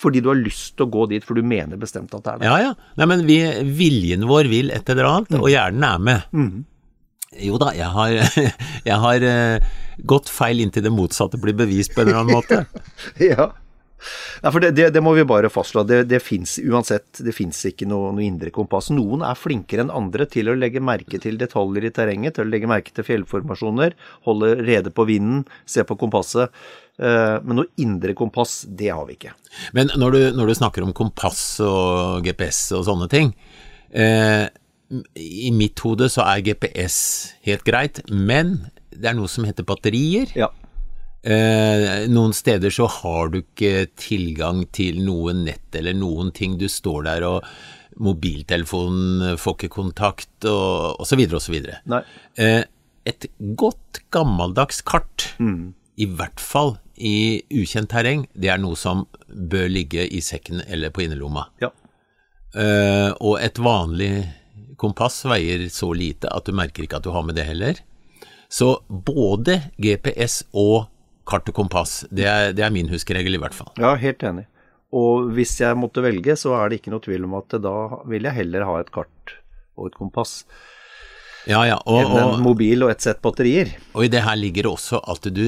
fordi 0.00 0.22
du 0.24 0.30
har 0.30 0.38
lyst 0.40 0.78
til 0.78 0.86
å 0.86 0.92
gå 0.94 1.06
dit, 1.10 1.24
for 1.26 1.36
du 1.36 1.44
mener 1.44 1.76
bestemt 1.80 2.14
at 2.16 2.24
det 2.24 2.32
er 2.32 2.40
det. 2.40 2.48
Ja, 2.48 2.70
ja. 2.70 2.94
Nei, 2.96 3.08
men 3.10 3.26
vi, 3.28 3.36
viljen 3.76 4.24
vår 4.30 4.48
vil 4.48 4.72
et 4.72 4.88
eller 4.88 5.10
annet, 5.10 5.36
og 5.36 5.50
hjernen 5.52 5.84
er 5.84 6.06
med. 6.06 6.38
Jo 7.38 7.58
da, 7.62 7.70
jeg 7.78 7.86
har, 7.94 8.16
jeg 8.90 9.00
har 9.04 9.24
eh, 9.26 9.72
gått 10.02 10.30
feil 10.32 10.62
inntil 10.64 10.82
det 10.82 10.90
motsatte 10.94 11.38
blir 11.38 11.54
bevist 11.54 11.94
på 11.94 12.02
en 12.02 12.08
eller 12.10 12.24
annen 12.24 12.38
måte. 12.40 12.64
Ja. 13.30 13.52
Nei, 14.40 14.48
for 14.48 14.64
det, 14.64 14.70
det, 14.78 14.86
det 14.94 15.00
må 15.04 15.10
vi 15.12 15.26
bare 15.28 15.50
fastslå. 15.52 15.82
Det, 15.84 15.98
det 16.08 16.22
fins 16.24 16.54
uansett, 16.64 17.20
det 17.20 17.34
fins 17.36 17.58
ikke 17.68 17.84
noe, 17.84 18.14
noe 18.16 18.24
indre 18.24 18.48
kompass. 18.54 18.88
Noen 18.96 19.20
er 19.28 19.36
flinkere 19.36 19.84
enn 19.84 19.92
andre 19.92 20.24
til 20.32 20.48
å 20.48 20.54
legge 20.56 20.80
merke 20.80 21.20
til 21.20 21.36
detaljer 21.40 21.84
i 21.84 21.92
terrenget, 21.92 22.38
til 22.38 22.46
å 22.46 22.50
legge 22.50 22.70
merke 22.70 22.94
til 22.96 23.04
fjellformasjoner, 23.04 23.92
holde 24.24 24.54
rede 24.64 24.92
på 24.96 25.04
vinden, 25.10 25.42
se 25.68 25.84
på 25.84 25.98
kompasset. 26.00 26.48
Eh, 26.96 27.36
Men 27.44 27.60
noe 27.60 27.68
indre 27.84 28.16
kompass, 28.16 28.62
det 28.64 28.88
har 28.88 29.04
vi 29.04 29.18
ikke. 29.18 29.34
Men 29.76 29.92
når 30.00 30.16
du, 30.16 30.20
når 30.40 30.48
du 30.48 30.56
snakker 30.62 30.88
om 30.88 30.96
kompass 30.96 31.44
og 31.60 32.24
GPS 32.24 32.70
og 32.80 32.88
sånne 32.88 33.10
ting 33.12 33.34
eh, 33.92 34.48
I 34.90 35.50
mitt 35.54 35.78
hode 35.84 36.08
så 36.10 36.24
er 36.26 36.42
GPS 36.44 36.96
helt 37.46 37.62
greit, 37.66 38.00
men 38.10 38.56
det 38.90 39.12
er 39.12 39.16
noe 39.18 39.30
som 39.30 39.46
heter 39.46 39.66
batterier. 39.66 40.32
Ja. 40.34 40.50
Eh, 41.20 42.08
noen 42.08 42.32
steder 42.34 42.72
så 42.72 42.88
har 42.90 43.30
du 43.30 43.42
ikke 43.42 43.86
tilgang 44.00 44.64
til 44.74 45.02
noe 45.04 45.34
nett 45.36 45.76
eller 45.76 45.94
noen 45.94 46.32
ting. 46.34 46.56
Du 46.58 46.66
står 46.68 47.06
der 47.06 47.26
og 47.28 47.46
mobiltelefonen 48.00 49.36
får 49.38 49.56
ikke 49.58 49.74
kontakt 49.76 50.48
og, 50.48 51.00
osv.. 51.04 51.26
Nei. 51.90 52.02
Eh, 52.40 52.62
et 53.08 53.26
godt 53.58 54.02
gammeldags 54.12 54.82
kart, 54.86 55.30
i 56.00 56.06
hvert 56.06 56.40
fall 56.40 56.76
i 57.00 57.40
ukjent 57.52 57.90
terreng, 57.92 58.26
det 58.36 58.50
er 58.52 58.60
noe 58.60 58.76
som 58.76 59.06
bør 59.28 59.70
ligge 59.72 60.04
i 60.04 60.20
sekken 60.24 60.60
eller 60.66 60.92
på 60.92 61.06
innerlomma. 61.06 61.46
Ja. 61.62 61.70
Eh, 62.50 63.10
og 63.20 63.38
et 63.40 63.60
vanlig 63.62 64.12
kompass 64.80 65.22
veier 65.28 65.66
så 65.72 65.90
lite 65.96 66.30
at 66.32 66.48
du 66.48 66.56
merker 66.56 66.86
ikke 66.86 67.00
at 67.00 67.06
du 67.06 67.12
har 67.14 67.26
med 67.26 67.36
det 67.38 67.44
heller. 67.48 67.78
Så 68.50 68.80
både 68.88 69.60
GPS 69.78 70.40
og 70.56 70.88
kart 71.30 71.46
og 71.52 71.54
kompass, 71.54 72.00
det 72.10 72.26
er, 72.26 72.54
det 72.56 72.64
er 72.66 72.72
min 72.74 72.88
huskeregel 72.90 73.36
i 73.36 73.40
hvert 73.42 73.54
fall. 73.54 73.70
Ja, 73.78 73.92
helt 74.00 74.24
enig. 74.26 74.48
Og 74.90 75.28
hvis 75.36 75.52
jeg 75.60 75.78
måtte 75.78 76.02
velge, 76.02 76.34
så 76.34 76.56
er 76.58 76.70
det 76.72 76.80
ikke 76.80 76.90
noe 76.90 77.04
tvil 77.04 77.28
om 77.28 77.36
at 77.38 77.54
da 77.62 77.74
vil 78.10 78.26
jeg 78.26 78.38
heller 78.40 78.66
ha 78.66 78.80
et 78.82 78.90
kart 78.90 79.36
og 79.78 79.92
et 79.92 79.98
kompass 80.00 80.40
Ja, 81.48 81.62
ja, 81.64 81.78
og, 81.88 82.00
enn 82.02 82.16
en 82.34 82.42
mobil 82.44 82.82
og 82.84 82.90
et 82.92 83.04
sett 83.04 83.22
batterier. 83.24 83.70
og 83.94 84.04
i 84.04 84.10
det 84.12 84.24
her 84.26 84.36
ligger 84.36 84.66
det 84.66 84.72
også 84.74 84.98
at 85.08 85.28
du, 85.32 85.44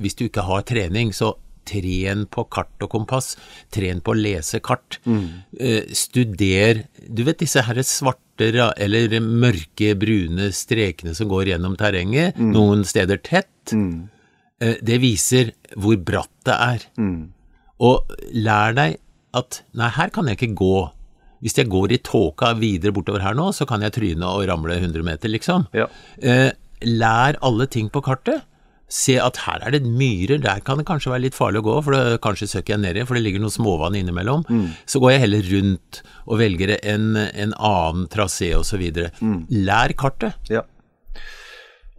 hvis 0.00 0.16
du 0.18 0.24
ikke 0.24 0.46
har 0.48 0.64
trening, 0.66 1.12
så 1.14 1.34
tren 1.68 2.26
på 2.26 2.44
kart 2.50 2.82
og 2.82 2.90
kompass, 2.90 3.36
tren 3.74 4.00
på 4.04 4.12
å 4.14 4.18
lese 4.18 4.60
kart. 4.60 4.98
Eh, 5.06 5.84
studer 5.92 6.84
Du 7.08 7.22
vet 7.24 7.38
disse 7.38 7.62
her 7.62 7.82
svarte 7.82 8.72
eller 8.76 9.20
mørke, 9.20 9.92
brune 9.98 10.48
strekene 10.52 11.14
som 11.14 11.28
går 11.28 11.52
gjennom 11.52 11.76
terrenget, 11.78 12.36
noen 12.38 12.84
steder 12.84 13.20
tett. 13.22 13.72
Eh, 14.60 14.76
det 14.82 14.98
viser 15.02 15.52
hvor 15.76 15.96
bratt 15.96 16.30
det 16.44 16.54
er. 16.54 16.88
Og 17.82 18.10
lær 18.32 18.74
deg 18.74 18.98
at 19.34 19.62
nei, 19.74 19.88
her 19.88 20.10
kan 20.10 20.26
jeg 20.28 20.38
ikke 20.38 20.54
gå. 20.58 20.90
Hvis 21.42 21.56
jeg 21.58 21.68
går 21.72 21.92
i 21.92 21.98
tåka 21.98 22.52
videre 22.54 22.92
bortover 22.94 23.20
her 23.24 23.34
nå, 23.34 23.48
så 23.52 23.66
kan 23.66 23.82
jeg 23.82 23.92
tryne 23.96 24.22
og 24.28 24.44
ramle 24.46 24.76
100 24.78 25.02
meter, 25.02 25.28
liksom. 25.32 25.66
Ja. 25.74 25.88
Eh, 26.22 26.52
lær 26.86 27.38
alle 27.42 27.66
ting 27.66 27.88
på 27.90 28.02
kartet. 28.02 28.42
Se 28.92 29.14
at 29.24 29.38
her 29.46 29.62
er 29.64 29.72
det 29.72 29.86
myrer, 29.88 30.36
der 30.42 30.60
kan 30.66 30.76
det 30.80 30.84
kanskje 30.88 31.14
være 31.14 31.24
litt 31.24 31.36
farlig 31.38 31.62
å 31.62 31.66
gå, 31.70 31.76
for 31.86 31.96
det, 31.96 32.18
kanskje 32.24 32.50
søker 32.50 32.74
jeg 32.74 32.82
nedi, 32.82 33.06
for 33.08 33.16
det 33.16 33.22
ligger 33.24 33.40
noe 33.40 33.54
småvann 33.54 33.96
innimellom. 33.96 34.44
Så 34.84 35.00
går 35.00 35.14
jeg 35.14 35.22
heller 35.24 35.48
rundt 35.54 36.02
og 36.26 36.42
velger 36.42 36.74
en, 36.76 37.14
en 37.16 37.54
annen 37.56 38.04
trasé 38.12 38.50
osv. 38.58 38.84
Lær 39.48 39.96
kartet. 39.96 40.36
Ja. 40.52 40.66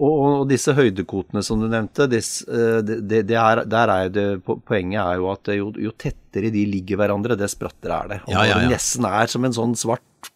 Og, 0.03 0.13
og 0.41 0.47
disse 0.49 0.73
høydekotene 0.73 1.43
som 1.45 1.61
du 1.61 1.67
nevnte, 1.69 2.07
dis, 2.11 2.41
eh, 2.49 2.79
det, 2.85 2.97
det, 3.09 3.21
det 3.29 3.37
er, 3.37 3.61
der 3.69 3.91
er 3.93 4.09
det, 4.13 4.25
poenget 4.45 4.99
er 5.03 5.19
jo 5.21 5.29
at 5.31 5.51
jo, 5.53 5.69
jo 5.85 5.93
tettere 6.01 6.49
de 6.53 6.63
ligger 6.69 6.97
hverandre, 6.99 7.37
dess 7.39 7.55
brattere 7.59 7.99
er 7.99 8.09
det. 8.13 8.19
Og 8.25 8.33
Ja, 8.33 8.41
ja, 8.41 8.55
ja. 8.55 8.61
det 8.65 8.73
nesten 8.73 9.07
er 9.09 9.29
som 9.31 9.45
en 9.45 9.55
sånn 9.55 9.77
svart 9.77 10.31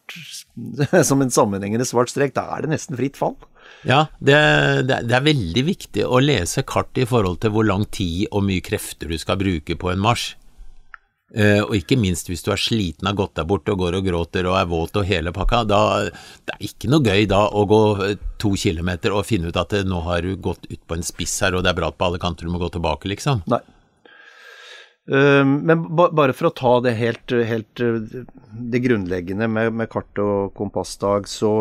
som 1.10 1.22
en 1.26 1.34
sammenhengende 1.34 1.88
svart 1.90 2.14
strek, 2.14 2.36
da 2.38 2.46
er 2.56 2.66
det 2.66 2.76
nesten 2.76 2.98
fritt 3.00 3.18
fall. 3.20 3.36
Ja, 3.88 4.08
det, 4.20 4.38
det, 4.90 5.14
er 5.14 5.24
veldig 5.24 5.64
viktig 5.68 6.04
å 6.04 6.20
lese 6.20 6.66
kart 6.68 6.98
i 7.00 7.06
forhold 7.08 7.40
til 7.44 7.54
hvor 7.56 7.68
lang 7.68 7.86
tid 7.94 8.28
og 8.32 8.44
mye 8.48 8.64
krefter 8.66 9.12
du 9.12 9.18
skal 9.22 9.40
bruke 9.40 9.78
på 9.80 9.94
en 9.94 10.04
marsj. 10.04 10.36
Eh, 11.36 11.60
og 11.60 11.74
ikke 11.76 11.98
minst 12.00 12.30
hvis 12.32 12.46
du 12.46 12.54
er 12.54 12.62
sliten, 12.62 13.08
har 13.10 13.16
gått 13.18 13.36
deg 13.36 13.50
bort 13.50 13.68
og 13.68 13.82
går 13.82 13.98
og 13.98 14.06
gråter 14.08 14.48
og 14.48 14.56
er 14.56 14.70
våt 14.72 14.96
og 14.96 15.08
hele 15.10 15.34
pakka. 15.36 15.66
Da, 15.68 15.80
det 16.08 16.56
er 16.56 16.68
ikke 16.70 16.92
noe 16.92 17.04
gøy 17.04 17.26
da 17.28 17.42
å 17.52 17.66
gå 17.68 17.82
eh, 18.06 18.14
to 18.40 18.54
kilometer 18.60 19.16
og 19.16 19.28
finne 19.28 19.52
ut 19.52 19.60
at 19.60 19.76
eh, 19.76 19.88
nå 19.88 20.00
har 20.08 20.24
du 20.24 20.38
gått 20.40 20.70
ut 20.72 20.80
på 20.88 20.96
en 20.96 21.04
spiss 21.04 21.36
her 21.44 21.58
og 21.58 21.66
det 21.66 21.74
er 21.74 21.80
bratt 21.82 22.00
på 22.00 22.08
alle 22.08 22.22
kanter, 22.24 22.48
du 22.48 22.54
må 22.54 22.62
gå 22.64 22.72
tilbake, 22.78 23.12
liksom. 23.12 23.44
Nei. 23.52 23.64
Men 25.08 25.86
ba, 25.96 26.10
bare 26.12 26.34
for 26.36 26.50
å 26.50 26.52
ta 26.52 26.72
det 26.84 26.92
helt, 27.00 27.32
helt 27.48 27.80
det 27.80 28.82
grunnleggende 28.84 29.48
med, 29.48 29.72
med 29.80 29.88
kart 29.88 30.20
og 30.20 30.50
kompassdag, 30.58 31.30
så, 31.32 31.52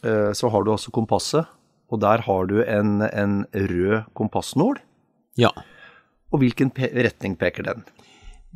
så 0.00 0.50
har 0.52 0.64
du 0.64 0.72
også 0.74 0.92
kompasset. 0.94 1.48
Og 1.88 2.00
der 2.02 2.20
har 2.26 2.48
du 2.50 2.58
en, 2.62 3.00
en 3.02 3.38
rød 3.54 4.04
kompassnål. 4.18 4.76
Ja. 5.40 5.50
Og 6.32 6.42
hvilken 6.42 6.70
pe 6.74 6.90
retning 6.92 7.38
peker 7.40 7.64
den? 7.64 7.86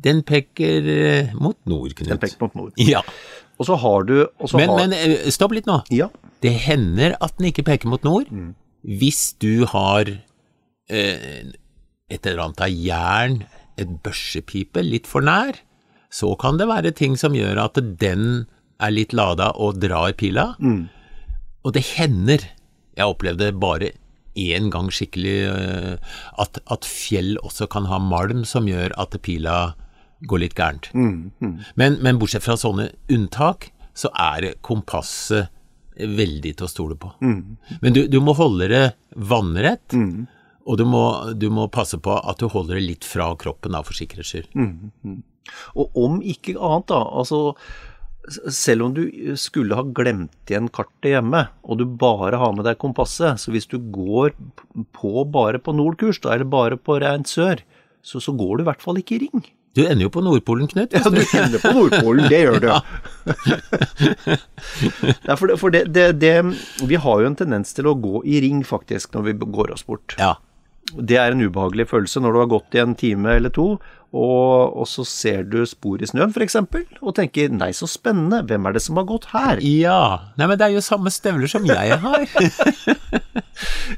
Den 0.03 0.21
peker 0.25 0.85
eh, 0.89 1.33
mot 1.33 1.57
nord, 1.69 1.95
Knut. 1.97 2.11
Den 2.11 2.21
peker 2.21 2.41
mot 2.43 2.55
nord. 2.57 2.77
Ja. 2.81 3.01
Og 3.57 3.67
så 3.69 3.77
har 3.79 4.05
du 4.09 4.15
Men, 4.53 4.69
har, 4.69 4.77
men 4.81 4.93
eh, 4.93 5.29
stopp 5.33 5.53
litt 5.55 5.69
nå. 5.69 5.79
Ja. 5.93 6.09
Det 6.43 6.53
hender 6.65 7.15
at 7.23 7.37
den 7.37 7.49
ikke 7.51 7.65
peker 7.65 7.89
mot 7.89 8.03
nord, 8.05 8.29
hvis 8.83 9.33
du 9.39 9.65
har 9.69 10.09
eh, 10.09 11.43
et 12.11 12.25
eller 12.25 12.43
annet 12.47 12.65
av 12.65 12.73
jern 12.73 13.37
et 13.79 13.93
børsepipe 14.05 14.83
litt 14.85 15.07
for 15.09 15.25
nær, 15.25 15.57
så 16.13 16.33
kan 16.37 16.59
det 16.59 16.67
være 16.69 16.91
ting 16.93 17.15
som 17.17 17.33
gjør 17.33 17.63
at 17.63 17.79
den 18.01 18.45
er 18.83 18.91
litt 18.93 19.15
lada 19.17 19.53
og 19.55 19.79
drar 19.81 20.13
pila. 20.19 20.51
Og 21.63 21.73
det 21.77 21.83
hender, 21.95 22.43
jeg 22.97 23.09
opplevde 23.09 23.51
bare 23.55 23.93
én 24.39 24.69
gang 24.73 24.89
skikkelig, 24.91 25.35
eh, 25.45 26.13
at, 26.41 26.57
at 26.73 26.85
fjell 26.89 27.35
også 27.45 27.67
kan 27.69 27.85
ha 27.91 27.99
malm 28.01 28.43
som 28.49 28.65
gjør 28.67 28.95
at 28.99 29.15
pila 29.21 29.75
går 30.25 30.39
litt 30.45 30.55
gærent. 30.57 30.89
Men, 31.75 31.97
men 32.01 32.19
bortsett 32.21 32.45
fra 32.45 32.55
sånne 32.57 32.89
unntak, 33.11 33.69
så 33.93 34.09
er 34.17 34.53
kompasset 34.65 35.51
veldig 35.99 36.55
til 36.57 36.65
å 36.65 36.71
stole 36.71 36.95
på. 36.97 37.11
Men 37.83 37.93
du, 37.93 38.07
du 38.09 38.17
må 38.25 38.33
holde 38.33 38.67
det 38.71 38.85
vannrett, 39.13 39.93
og 40.65 40.77
du 40.79 40.85
må, 40.87 41.03
du 41.37 41.49
må 41.53 41.67
passe 41.69 41.99
på 42.01 42.15
at 42.17 42.39
du 42.41 42.47
holder 42.49 42.79
det 42.79 42.85
litt 42.87 43.05
fra 43.05 43.27
kroppen, 43.37 43.75
da, 43.75 43.83
for 43.85 43.93
sikkerhets 43.93 44.31
skyld. 44.33 44.49
Og 45.75 45.99
om 45.99 46.21
ikke 46.23 46.55
annet, 46.57 46.87
da, 46.89 47.03
altså 47.19 47.53
selv 48.31 48.85
om 48.85 48.93
du 48.95 49.03
skulle 49.39 49.75
ha 49.75 49.83
glemt 49.95 50.51
igjen 50.51 50.69
kartet 50.71 51.15
hjemme, 51.15 51.47
og 51.63 51.81
du 51.81 51.85
bare 51.85 52.39
har 52.39 52.53
med 52.55 52.65
deg 52.67 52.79
kompasset, 52.81 53.41
så 53.41 53.51
hvis 53.51 53.67
du 53.67 53.79
går 53.93 54.31
på 54.95 55.25
bare 55.33 55.59
på 55.59 55.75
nordkurs, 55.75 56.21
da, 56.23 56.35
eller 56.35 56.47
bare 56.47 56.79
på 56.79 56.99
rent 57.03 57.31
sør, 57.31 57.65
så, 58.03 58.21
så 58.23 58.35
går 58.35 58.57
du 58.57 58.63
i 58.63 58.69
hvert 58.69 58.83
fall 58.83 58.99
ikke 58.99 59.17
i 59.17 59.25
ring. 59.25 59.43
Du 59.73 59.81
ender 59.81 60.05
jo 60.05 60.11
på 60.13 60.21
Nordpolen, 60.21 60.67
Knut. 60.69 60.93
Ja, 60.93 61.09
du 61.09 61.17
ender 61.17 61.57
på 61.57 61.71
Nordpolen, 61.73 62.27
det 62.29 62.43
gjør 62.43 62.59
du. 62.61 62.67
Nei, 65.25 65.37
for 65.39 65.49
det, 65.49 65.55
for 65.57 65.73
det, 65.73 65.87
det, 65.95 66.11
det, 66.21 66.33
vi 66.85 66.99
har 67.01 67.23
jo 67.23 67.31
en 67.31 67.37
tendens 67.39 67.73
til 67.73 67.89
å 67.89 67.95
gå 67.97 68.21
i 68.29 68.37
ring, 68.45 68.61
faktisk, 68.67 69.15
når 69.17 69.31
vi 69.31 69.33
går 69.41 69.73
oss 69.73 69.81
bort. 69.87 70.13
Ja. 70.21 70.35
Det 70.93 71.17
er 71.17 71.33
en 71.33 71.41
ubehagelig 71.41 71.87
følelse 71.89 72.21
når 72.21 72.35
du 72.35 72.39
har 72.43 72.51
gått 72.53 72.77
i 72.77 72.83
en 72.83 72.93
time 72.99 73.33
eller 73.39 73.49
to, 73.55 73.71
og, 74.13 74.75
og 74.77 74.85
så 74.87 75.05
ser 75.09 75.45
du 75.49 75.63
spor 75.65 76.01
i 76.01 76.09
snøen 76.09 76.33
f.eks., 76.33 76.59
og 77.01 77.15
tenker 77.17 77.49
'nei, 77.49 77.71
så 77.73 77.89
spennende, 77.89 78.43
hvem 78.45 78.69
er 78.69 78.75
det 78.75 78.83
som 78.85 78.99
har 79.01 79.07
gått 79.09 79.31
her'? 79.33 79.63
ja. 79.65 80.33
Nei, 80.37 80.47
men 80.47 80.59
det 80.59 80.67
er 80.67 80.75
jo 80.75 80.85
samme 80.85 81.13
støvler 81.13 81.49
som 81.49 81.65
jeg 81.65 81.97
har. 82.05 82.27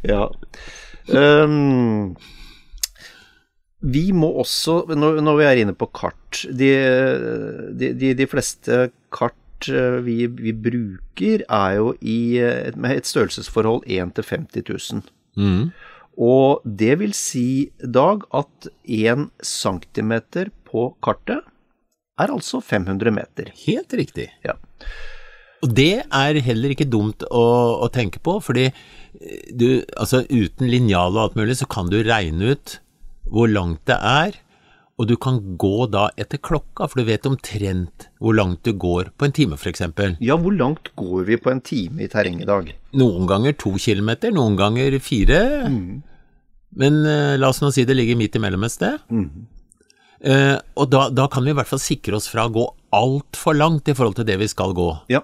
Ja. 0.05 0.27
Um, 1.07 2.15
vi 3.85 4.09
må 4.11 4.27
også, 4.41 4.81
når, 4.89 5.21
når 5.23 5.37
vi 5.37 5.45
er 5.45 5.61
inne 5.61 5.75
på 5.77 5.87
kart 5.93 6.41
De, 6.49 6.69
de, 7.77 7.91
de, 7.93 8.13
de 8.17 8.27
fleste 8.27 8.89
kart 9.13 9.69
eh, 9.69 9.99
vi, 10.03 10.25
vi 10.27 10.51
bruker, 10.51 11.45
er 11.45 11.77
jo 11.77 11.93
i 12.01 12.41
med 12.75 12.97
et 12.97 13.07
størrelsesforhold 13.07 13.85
1 13.85 14.15
til 14.17 14.27
50 14.31 14.65
000. 14.93 15.05
Mm. 15.37 15.69
Og 16.15 16.63
det 16.63 16.93
vil 17.01 17.13
si, 17.17 17.71
Dag, 17.79 18.23
at 18.35 18.69
1 18.83 19.27
centimeter 19.43 20.51
på 20.67 20.93
kartet 21.03 21.43
er 22.21 22.31
altså 22.31 22.61
500 22.63 23.11
meter. 23.11 23.51
Helt 23.65 23.93
riktig. 23.97 24.29
Ja. 24.45 24.55
Og 25.65 25.73
det 25.75 26.05
er 26.05 26.39
heller 26.45 26.71
ikke 26.71 26.87
dumt 26.87 27.25
å, 27.27 27.45
å 27.83 27.89
tenke 27.91 28.21
på, 28.23 28.37
fordi 28.43 28.69
eh, 28.69 29.51
du, 29.51 29.83
altså 29.97 30.23
uten 30.29 30.69
linjal 30.71 31.15
og 31.15 31.23
alt 31.23 31.39
mulig, 31.39 31.57
så 31.59 31.67
kan 31.67 31.91
du 31.91 31.99
regne 32.05 32.55
ut 32.55 32.79
hvor 33.31 33.49
langt 33.49 33.81
det 33.89 33.97
er, 33.97 34.37
og 34.95 35.09
du 35.09 35.15
kan 35.19 35.41
gå 35.59 35.87
da 35.91 36.05
etter 36.19 36.39
klokka, 36.39 36.87
for 36.87 37.01
du 37.01 37.09
vet 37.09 37.27
omtrent 37.27 38.07
hvor 38.23 38.37
langt 38.37 38.63
du 38.63 38.71
går 38.79 39.11
på 39.19 39.27
en 39.27 39.35
time, 39.35 39.57
for 39.59 39.71
eksempel. 39.71 40.15
ja, 40.23 40.37
hvor 40.39 40.55
langt 40.55 40.93
går 40.95 41.25
vi 41.27 41.39
på 41.41 41.51
en 41.51 41.59
time 41.61 42.05
i 42.05 42.07
terreng 42.11 42.39
i 42.41 42.47
dag? 42.47 42.71
Noen 42.95 43.27
ganger 43.27 43.57
to 43.59 43.75
kilometer, 43.75 44.31
noen 44.31 44.55
ganger 44.59 44.95
fire. 45.03 45.41
Men 46.75 47.03
uh, 47.03 47.35
la 47.39 47.51
oss 47.51 47.59
nå 47.63 47.73
si 47.75 47.83
det 47.87 47.97
ligger 47.97 48.19
midt 48.19 48.39
imellom 48.39 48.63
et 48.67 48.75
sted. 48.75 49.03
Eh, 50.25 50.57
og 50.79 50.89
da, 50.89 51.07
da 51.13 51.27
kan 51.29 51.43
vi 51.45 51.51
i 51.51 51.57
hvert 51.57 51.69
fall 51.69 51.81
sikre 51.83 52.17
oss 52.17 52.29
fra 52.31 52.47
å 52.47 52.53
gå 52.53 52.63
altfor 52.95 53.57
langt 53.57 53.91
i 53.91 53.95
forhold 53.97 54.15
til 54.17 54.27
det 54.27 54.39
vi 54.41 54.47
skal 54.49 54.73
gå. 54.75 54.87
Ja. 55.11 55.21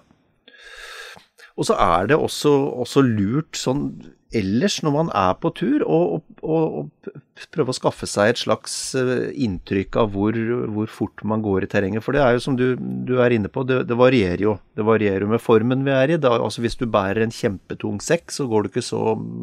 Og 1.55 1.67
så 1.67 1.77
er 1.79 2.11
det 2.11 2.19
også, 2.19 2.51
også 2.83 3.03
lurt 3.05 3.57
sånn 3.59 3.87
ellers 4.33 4.77
når 4.85 4.93
man 4.95 5.09
er 5.17 5.33
på 5.41 5.49
tur, 5.57 5.83
og, 5.83 6.21
å- 6.41 6.59
å 6.83 7.45
prøve 7.51 7.73
å 7.73 7.75
skaffe 7.75 8.07
seg 8.07 8.29
et 8.31 8.41
slags 8.41 8.75
eh, 8.95 9.31
inntrykk 9.45 9.97
av 10.03 10.11
hvor, 10.13 10.37
hvor 10.75 10.87
fort 10.91 11.23
man 11.27 11.41
går 11.43 11.65
i 11.65 11.69
terrenget. 11.71 12.03
For 12.05 12.15
det 12.15 12.21
er 12.23 12.37
jo 12.37 12.43
som 12.45 12.55
du, 12.59 12.75
du 12.79 13.17
er 13.23 13.35
inne 13.35 13.51
på, 13.51 13.63
det, 13.67 13.81
det 13.89 13.97
varierer 13.99 14.43
jo. 14.45 14.53
Det 14.77 14.85
varierer 14.87 15.25
jo 15.25 15.31
med 15.33 15.43
formen 15.43 15.83
vi 15.87 15.91
er 15.95 16.15
i. 16.15 16.19
Da, 16.21 16.35
altså 16.37 16.63
Hvis 16.63 16.77
du 16.79 16.85
bærer 16.87 17.25
en 17.25 17.33
kjempetung 17.35 17.99
sekk, 18.03 18.31
så 18.31 18.47
går 18.51 18.63
du 18.63 18.71
ikke 18.71 18.85
så 18.85 19.01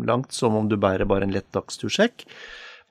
langt 0.08 0.32
som 0.36 0.56
om 0.56 0.70
du 0.70 0.78
bærer 0.80 1.08
bare 1.10 1.28
en 1.28 1.34
lett 1.36 1.50
dagstursekk. 1.56 2.24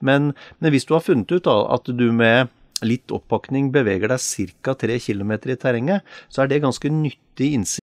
Men, 0.04 0.30
men 0.62 0.70
hvis 0.74 0.86
du 0.86 0.94
har 0.94 1.02
funnet 1.02 1.32
ut 1.34 1.48
da, 1.48 1.56
at 1.74 1.88
du 1.90 2.06
med 2.14 2.52
litt 2.86 3.10
oppakning 3.10 3.72
beveger 3.74 4.06
deg 4.12 4.22
ca. 4.62 4.76
3 4.78 5.00
km 5.02 5.32
i 5.50 5.56
terrenget, 5.58 6.04
så 6.30 6.44
er 6.44 6.52
det 6.52 6.60
ganske 6.62 6.86
nyttig 6.94 7.48
innsikt. 7.56 7.82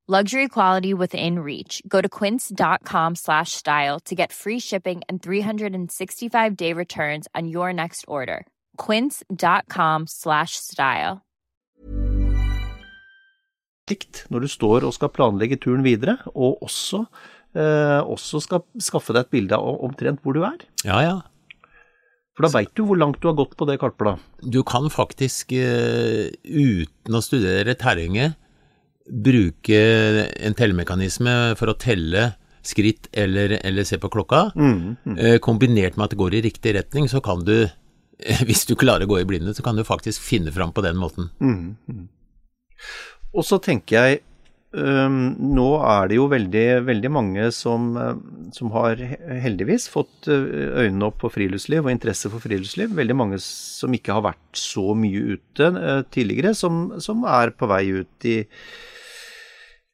Luxury 0.11 0.49
quality 0.49 0.93
within 0.93 1.39
reach. 1.39 1.81
Go 1.87 2.01
to 2.01 2.09
quince.com 2.09 3.15
slash 3.15 3.51
style 3.53 3.97
to 4.03 4.13
get 4.13 4.33
free 4.33 4.59
shipping 4.59 5.01
and 5.07 5.23
365 5.23 6.57
day 6.57 6.73
returns 6.73 7.29
on 7.33 7.47
your 7.47 7.71
next 7.71 8.03
order. 8.09 8.45
Quince.com 8.75 10.07
slash 10.07 10.57
style. 10.57 11.21
når 14.29 14.39
du 14.39 14.47
står 14.47 14.83
og 14.83 14.93
skal 14.93 15.13
planlegge 15.15 15.55
turen 15.55 15.83
videre, 15.83 16.17
og 16.35 16.59
også, 16.63 17.05
eh, 17.55 18.03
også 18.03 18.43
skal 18.43 18.65
skaffe 18.79 19.15
deg 19.15 19.21
et 19.21 19.31
bilde 19.31 19.55
av 19.55 19.79
omtrent 19.79 20.19
hvor 20.23 20.35
du 20.35 20.43
er. 20.43 20.59
Ja, 20.83 20.99
ja. 20.99 21.17
For 22.35 22.43
da 22.43 22.51
veit 22.51 22.75
du 22.75 22.83
hvor 22.83 22.99
langt 22.99 23.23
du 23.23 23.31
har 23.31 23.39
gått 23.39 23.55
på 23.55 23.65
det 23.65 23.79
kartbladet. 23.79 24.19
Du 24.43 24.61
kan 24.63 24.91
faktisk, 24.91 25.53
eh, 25.55 26.35
uten 26.43 27.15
å 27.15 27.23
studere 27.23 27.79
terrenget, 27.79 28.35
bruke 29.07 29.81
en 30.39 30.55
tellemekanisme 30.57 31.35
for 31.59 31.71
å 31.71 31.77
telle 31.79 32.31
skritt 32.61 33.09
eller, 33.17 33.57
eller 33.65 33.85
se 33.87 33.97
på 34.01 34.09
klokka. 34.13 34.51
Eh, 35.17 35.37
Kombinert 35.43 35.97
med 35.97 36.07
at 36.07 36.15
det 36.15 36.21
går 36.21 36.37
i 36.37 36.43
riktig 36.45 36.75
retning, 36.77 37.09
så 37.09 37.21
kan 37.23 37.45
du, 37.45 37.55
hvis 38.47 38.65
du 38.69 38.75
klarer 38.79 39.07
å 39.07 39.11
gå 39.11 39.21
i 39.21 39.27
blinde, 39.27 39.55
så 39.57 39.65
kan 39.65 39.79
du 39.79 39.87
faktisk 39.87 40.21
finne 40.23 40.53
fram 40.53 40.73
på 40.75 40.85
den 40.85 40.99
måten. 41.01 41.31
Og 43.31 43.47
så 43.47 43.61
tenker 43.63 44.01
jeg 44.01 44.25
Um, 44.71 45.33
Nå 45.51 45.65
er 45.83 46.05
det 46.07 46.15
jo 46.15 46.29
veldig, 46.31 46.67
veldig 46.87 47.09
mange 47.11 47.49
som, 47.51 47.89
som 48.55 48.69
har 48.71 49.01
heldigvis 49.43 49.89
fått 49.91 50.29
øh, 50.31 50.45
øynene 50.85 51.09
opp 51.09 51.17
på 51.25 51.31
friluftsliv 51.33 51.83
og 51.83 51.91
interesse 51.91 52.31
for 52.31 52.39
friluftsliv. 52.39 52.93
Veldig 52.95 53.17
mange 53.19 53.39
som 53.43 53.91
ikke 53.91 54.15
har 54.15 54.23
vært 54.29 54.61
så 54.61 54.93
mye 54.95 55.35
ute 55.35 55.67
uh, 55.75 56.05
tidligere, 56.15 56.53
som, 56.55 56.85
som 57.03 57.27
er 57.27 57.51
på 57.51 57.67
vei 57.67 57.83
ut 57.99 58.29
i, 58.31 58.37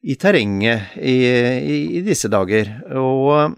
i 0.08 0.16
terrenget 0.16 0.96
i, 0.96 1.16
i, 1.28 1.78
i 2.00 2.04
disse 2.06 2.30
dager. 2.32 2.70
Og 2.96 3.58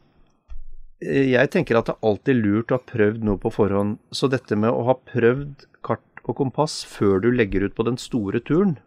øh, 1.06 1.26
jeg 1.30 1.52
tenker 1.54 1.80
at 1.80 1.90
det 1.90 1.96
er 1.96 2.10
alltid 2.10 2.42
lurt 2.42 2.74
å 2.74 2.80
ha 2.80 2.92
prøvd 2.94 3.26
noe 3.28 3.42
på 3.42 3.54
forhånd. 3.54 4.00
Så 4.12 4.32
dette 4.32 4.58
med 4.58 4.74
å 4.74 4.88
ha 4.90 4.98
prøvd 4.98 5.68
kart 5.86 6.24
og 6.26 6.38
kompass 6.42 6.82
før 6.90 7.22
du 7.24 7.32
legger 7.34 7.68
ut 7.68 7.78
på 7.78 7.86
den 7.88 8.00
store 8.02 8.42
turen, 8.46 8.78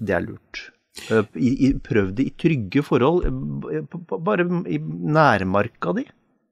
det 0.00 0.16
er 0.16 0.24
lurt. 0.26 0.70
Eh, 1.12 1.76
prøv 1.84 2.14
det 2.16 2.24
i 2.24 2.34
trygge 2.40 2.82
forhold, 2.84 3.26
eh, 3.28 3.84
bare 4.16 4.46
i 4.64 4.80
nærmarka 4.80 5.92
di. 5.96 6.06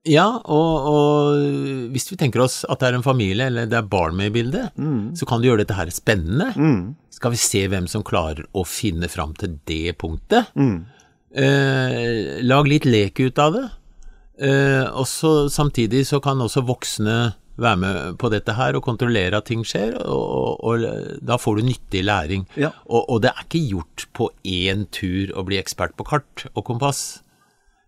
Ja, 0.05 0.27
og, 0.45 0.89
og 0.91 1.91
hvis 1.95 2.11
vi 2.11 2.19
tenker 2.21 2.43
oss 2.45 2.59
at 2.69 2.83
det 2.83 2.91
er 2.91 2.97
en 2.99 3.07
familie, 3.07 3.47
eller 3.49 3.69
det 3.71 3.79
er 3.79 3.87
barn 3.89 4.17
med 4.19 4.29
i 4.29 4.35
bildet, 4.35 4.75
så 5.17 5.25
kan 5.29 5.41
du 5.41 5.47
gjøre 5.49 5.63
dette 5.63 5.79
her 5.79 5.89
spennende. 5.95 6.51
Skal 7.15 7.33
vi 7.33 7.41
se 7.41 7.63
hvem 7.73 7.87
som 7.89 8.05
klarer 8.05 8.45
å 8.53 8.67
finne 8.69 9.09
fram 9.09 9.33
til 9.41 9.55
det 9.71 9.95
punktet? 10.03 10.51
Eh, 11.35 12.43
lag 12.45 12.69
litt 12.69 12.85
lek 12.85 13.19
ut 13.25 13.41
av 13.41 13.57
det. 13.57 13.65
Eh, 14.45 14.85
og 14.93 15.07
så 15.09 15.49
samtidig 15.49 16.05
så 16.11 16.21
kan 16.21 16.43
også 16.43 16.67
voksne 16.69 17.17
være 17.57 17.79
med 17.79 18.19
på 18.19 18.29
dette 18.35 18.53
her 18.59 18.75
og 18.75 18.83
kontrollere 18.83 19.39
at 19.39 19.47
ting 19.47 19.63
skjer, 19.65 19.95
og, 20.03 20.59
og, 20.59 20.85
og 20.85 21.23
da 21.23 21.39
får 21.39 21.61
du 21.61 21.69
nyttig 21.71 22.05
læring. 22.05 22.45
Ja. 22.59 22.73
Og, 22.91 23.07
og 23.09 23.23
det 23.23 23.31
er 23.31 23.45
ikke 23.47 23.63
gjort 23.71 24.07
på 24.13 24.29
én 24.43 24.85
tur 24.93 25.31
å 25.39 25.47
bli 25.47 25.61
ekspert 25.63 25.95
på 25.97 26.07
kart 26.13 26.49
og 26.53 26.65
kompass. 26.67 27.23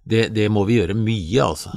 Det, 0.07 0.29
det 0.33 0.47
må 0.55 0.63
vi 0.69 0.79
gjøre 0.79 0.95
mye, 0.95 1.43
altså. 1.43 1.75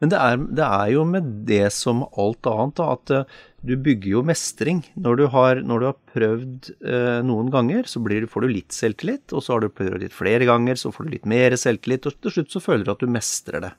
Men 0.00 0.12
det 0.12 0.18
er, 0.18 0.40
det 0.56 0.64
er 0.64 0.90
jo 0.94 1.04
med 1.04 1.26
det 1.48 1.66
som 1.76 2.06
alt 2.08 2.48
annet, 2.48 2.78
da, 2.78 2.86
at 2.96 3.12
eh, 3.12 3.40
du 3.68 3.74
bygger 3.76 4.14
jo 4.14 4.22
mestring. 4.24 4.80
Når 4.96 5.20
du 5.20 5.26
har, 5.34 5.60
når 5.60 5.82
du 5.82 5.86
har 5.90 5.98
prøvd 6.14 6.70
eh, 6.80 7.18
noen 7.28 7.50
ganger, 7.52 7.84
så 7.90 8.00
blir, 8.00 8.24
får 8.30 8.46
du 8.46 8.54
litt 8.54 8.72
selvtillit, 8.72 9.28
og 9.36 9.44
så 9.44 9.56
har 9.56 9.66
du 9.66 9.68
prøvd 9.68 10.00
litt 10.06 10.16
flere 10.16 10.48
ganger, 10.48 10.80
så 10.80 10.92
får 10.94 11.06
du 11.06 11.14
litt 11.18 11.28
mer 11.28 11.56
selvtillit, 11.60 12.08
og 12.08 12.16
til 12.16 12.38
slutt 12.38 12.56
så 12.56 12.64
føler 12.64 12.88
du 12.88 12.94
at 12.94 13.04
du 13.04 13.12
mestrer 13.12 13.66
det. 13.66 13.74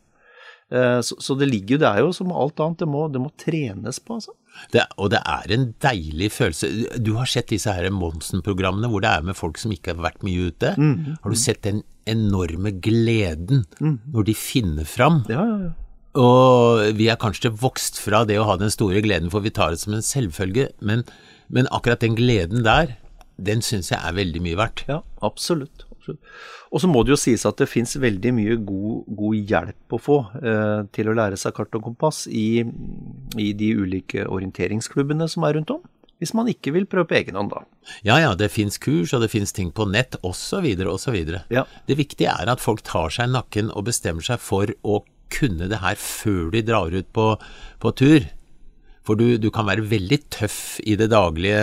Eh, 0.70 1.00
så, 1.02 1.18
så 1.18 1.40
det 1.42 1.50
ligger 1.50 1.80
jo, 1.80 1.82
det 1.82 1.90
er 1.90 2.06
jo 2.06 2.14
som 2.14 2.38
alt 2.38 2.62
annet, 2.62 2.84
det 2.86 2.92
må, 2.94 3.04
det 3.10 3.26
må 3.26 3.34
trenes 3.42 4.04
på, 4.06 4.22
altså. 4.22 4.38
Det, 4.70 4.86
og 5.02 5.10
det 5.16 5.26
er 5.26 5.56
en 5.56 5.68
deilig 5.82 6.30
følelse. 6.38 6.70
Du 7.02 7.16
har 7.18 7.30
sett 7.34 7.50
disse 7.50 7.74
her 7.74 7.90
Monsen-programmene 7.96 8.92
hvor 8.92 9.02
det 9.02 9.10
er 9.10 9.26
med 9.26 9.38
folk 9.40 9.58
som 9.58 9.74
ikke 9.74 9.96
har 9.96 10.06
vært 10.06 10.26
mye 10.28 10.52
ute. 10.52 10.76
Har 10.76 11.34
du 11.34 11.40
sett 11.40 11.64
den 11.66 11.82
enorme 12.10 12.74
gleden 12.84 13.64
når 13.80 14.28
de 14.28 14.36
finner 14.36 14.90
fram? 14.90 15.24
Ja, 15.32 15.46
ja, 15.48 15.62
ja. 15.70 15.78
Og 16.20 16.98
vi 16.98 17.08
er 17.12 17.20
kanskje 17.20 17.54
vokst 17.56 18.00
fra 18.02 18.26
det 18.28 18.40
å 18.42 18.48
ha 18.50 18.58
den 18.60 18.74
store 18.74 19.04
gleden, 19.04 19.32
for 19.32 19.44
vi 19.46 19.54
tar 19.56 19.72
det 19.72 19.80
som 19.84 19.96
en 19.96 20.04
selvfølge, 20.04 20.72
men, 20.84 21.06
men 21.48 21.70
akkurat 21.72 22.04
den 22.04 22.18
gleden 22.20 22.66
der, 22.68 22.98
den 23.42 23.64
syns 23.66 23.94
jeg 23.94 24.02
er 24.02 24.18
veldig 24.18 24.42
mye 24.44 24.60
verdt. 24.60 24.84
Ja, 24.90 25.00
absolutt. 25.24 25.86
absolutt. 25.96 26.34
Og 26.72 26.84
så 26.84 26.90
må 26.92 27.04
det 27.04 27.16
jo 27.16 27.20
sies 27.20 27.46
at 27.48 27.60
det 27.60 27.70
fins 27.72 27.98
veldig 28.00 28.34
mye 28.36 28.58
god, 28.60 29.08
god 29.18 29.54
hjelp 29.54 29.96
å 29.96 30.02
få 30.02 30.20
eh, 30.40 30.84
til 30.96 31.12
å 31.12 31.16
lære 31.18 31.40
seg 31.40 31.56
kart 31.58 31.80
og 31.80 31.88
kompass 31.90 32.26
i, 32.28 32.64
i 33.40 33.50
de 33.58 33.72
ulike 33.80 34.28
orienteringsklubbene 34.28 35.28
som 35.32 35.48
er 35.48 35.58
rundt 35.58 35.74
om. 35.76 35.82
Hvis 36.22 36.36
man 36.38 36.52
ikke 36.52 36.76
vil 36.76 36.86
prøve 36.86 37.10
på 37.10 37.18
egen 37.18 37.40
hånd, 37.40 37.50
da. 37.50 37.64
Ja 38.06 38.20
ja, 38.22 38.36
det 38.38 38.52
fins 38.54 38.78
kurs, 38.78 39.10
og 39.16 39.24
det 39.24 39.32
fins 39.34 39.56
ting 39.58 39.72
på 39.74 39.88
nett, 39.90 40.20
osv., 40.22 40.68
osv. 40.92 41.18
Ja. 41.50 41.66
Det 41.88 41.98
viktige 41.98 42.36
er 42.36 42.52
at 42.52 42.62
folk 42.62 42.84
tar 42.86 43.10
seg 43.10 43.32
nakken 43.34 43.72
og 43.74 43.88
bestemmer 43.90 44.28
seg 44.28 44.44
for 44.44 44.70
å 44.86 45.00
kunne 45.32 45.70
det 45.72 45.82
her 45.82 45.98
før 46.00 46.52
de 46.54 46.64
drar 46.68 46.94
ut 46.94 47.10
på, 47.16 47.28
på 47.82 47.94
tur. 47.98 48.28
For 49.08 49.18
du, 49.18 49.38
du 49.42 49.50
kan 49.54 49.66
være 49.66 49.86
veldig 49.90 50.20
tøff 50.34 50.78
i 50.86 50.94
det 51.00 51.10
daglige 51.12 51.62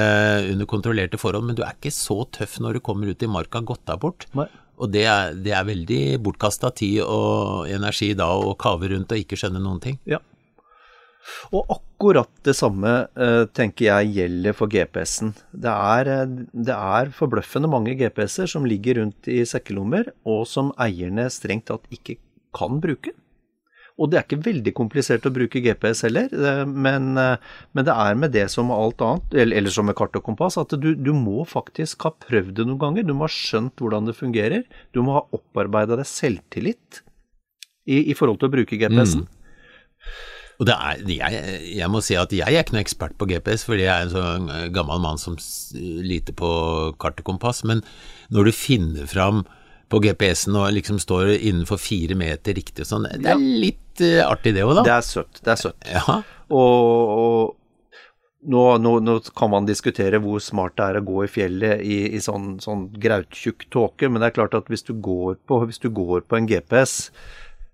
under 0.53 0.69
kontrollerte 0.71 1.21
forhold, 1.21 1.47
men 1.47 1.59
du 1.59 1.63
er 1.63 1.77
ikke 1.77 1.95
så 1.95 2.25
tøff 2.35 2.59
når 2.63 2.79
du 2.79 2.87
kommer 2.89 3.13
ut 3.13 3.23
i 3.23 3.31
marka 3.31 3.63
godt 3.63 3.85
deg 3.87 4.01
bort. 4.03 4.27
Nei. 4.39 4.49
Og 4.79 4.91
det 4.95 5.05
er, 5.11 5.35
det 5.35 5.55
er 5.55 5.67
veldig 5.67 6.03
bortkasta 6.23 6.71
tid 6.79 7.01
og 7.03 7.71
energi 7.71 8.13
da 8.19 8.31
å 8.31 8.55
kave 8.59 8.93
rundt 8.93 9.15
og 9.15 9.23
ikke 9.23 9.39
skjønne 9.39 9.63
noen 9.63 9.81
ting. 9.83 9.99
Ja. 10.07 10.21
Og 11.53 11.67
akkurat 11.75 12.31
det 12.47 12.55
samme 12.57 12.93
eh, 13.19 13.45
tenker 13.55 13.89
jeg 13.89 14.13
gjelder 14.17 14.57
for 14.57 14.71
GPS-en. 14.73 15.35
Det 15.53 15.75
eh, 16.13 16.25
det 16.53 16.77
er 16.77 17.13
forbløffende 17.15 17.71
mange 17.71 17.97
GPS-er 17.99 18.51
som 18.51 18.67
ligger 18.69 19.03
rundt 19.03 19.29
i 19.31 19.43
sekkelommer, 19.49 20.13
og 20.25 20.47
som 20.49 20.73
eierne 20.81 21.29
strengt 21.33 21.69
tatt 21.71 21.85
ikke 21.95 22.19
kan 22.57 22.81
bruke. 22.83 23.13
Og 23.99 24.11
det 24.11 24.19
er 24.19 24.27
ikke 24.27 24.45
veldig 24.47 24.73
komplisert 24.79 25.27
å 25.27 25.33
bruke 25.35 25.61
GPS 25.63 26.05
heller, 26.07 26.31
eh, 26.31 26.63
men, 26.69 27.11
eh, 27.19 27.43
men 27.75 27.87
det 27.89 27.95
er 27.95 28.15
med 28.15 28.33
det 28.37 28.47
som 28.53 28.71
med 28.71 28.79
alt 28.79 29.03
annet, 29.03 29.35
eller, 29.35 29.57
eller 29.59 29.75
som 29.75 29.89
med 29.91 29.99
kart 29.99 30.15
og 30.15 30.25
kompass, 30.29 30.59
at 30.61 30.75
du, 30.79 30.93
du 30.95 31.11
må 31.17 31.43
faktisk 31.49 32.07
ha 32.07 32.15
prøvd 32.15 32.55
det 32.61 32.69
noen 32.69 32.79
ganger. 32.83 33.09
Du 33.09 33.15
må 33.17 33.27
ha 33.27 33.33
skjønt 33.33 33.83
hvordan 33.83 34.07
det 34.07 34.17
fungerer. 34.19 34.65
Du 34.95 35.03
må 35.03 35.19
ha 35.19 35.27
opparbeida 35.35 35.99
deg 35.99 36.07
selvtillit 36.07 37.03
i, 37.89 38.05
i 38.13 38.15
forhold 38.15 38.39
til 38.39 38.51
å 38.51 38.55
bruke 38.55 38.79
GPS-en. 38.79 39.27
Og 40.59 40.67
det 40.67 40.75
er, 40.75 41.03
jeg, 41.07 41.59
jeg 41.79 41.91
må 41.91 42.01
si 42.03 42.17
at 42.19 42.33
jeg 42.35 42.43
er 42.43 42.65
ikke 42.65 42.75
noen 42.75 42.83
ekspert 42.83 43.15
på 43.19 43.29
GPS, 43.31 43.63
fordi 43.67 43.85
jeg 43.85 43.95
er 43.95 44.07
en 44.07 44.15
sånn 44.15 44.49
gammel 44.75 44.99
mann 45.03 45.21
som 45.23 45.37
lite 45.75 46.35
på 46.39 46.51
kart 46.99 47.23
og 47.23 47.29
kompass, 47.31 47.63
men 47.67 47.83
når 48.35 48.51
du 48.51 48.57
finner 48.59 49.11
fram 49.11 49.45
på 49.89 50.01
GPS-en 50.05 50.59
og 50.59 50.73
liksom 50.77 50.99
står 51.01 51.31
innenfor 51.37 51.81
fire 51.81 52.17
meter 52.19 52.57
riktig 52.59 52.85
og 52.85 52.91
sånn, 52.91 53.07
det 53.23 53.31
er 53.33 53.39
litt 53.41 53.88
eh, 54.05 54.21
artig 54.25 54.55
det 54.57 54.65
òg, 54.67 54.75
da. 54.81 54.85
Det 54.87 54.97
er 54.97 55.07
søtt. 55.07 55.41
Det 55.45 55.55
er 55.55 55.63
søtt. 55.63 55.89
Ja, 55.93 56.21
Og, 56.49 57.15
og 57.19 57.57
nå, 58.49 58.63
nå, 58.81 58.93
nå 59.05 59.17
kan 59.37 59.51
man 59.53 59.67
diskutere 59.69 60.21
hvor 60.23 60.41
smart 60.41 60.77
det 60.79 60.87
er 60.87 61.01
å 61.01 61.05
gå 61.05 61.25
i 61.27 61.31
fjellet 61.33 61.83
i, 61.85 61.99
i 62.17 62.21
sånn, 62.23 62.55
sånn 62.63 62.87
grauttjukk 63.03 63.67
tåke, 63.75 64.09
men 64.09 64.23
det 64.23 64.31
er 64.31 64.37
klart 64.39 64.55
at 64.57 64.71
hvis 64.71 64.87
du 64.87 64.95
går 64.95 65.41
på, 65.49 65.59
hvis 65.67 65.83
du 65.83 65.91
går 65.93 66.23
på 66.29 66.39
en 66.39 66.47
GPS, 66.49 67.11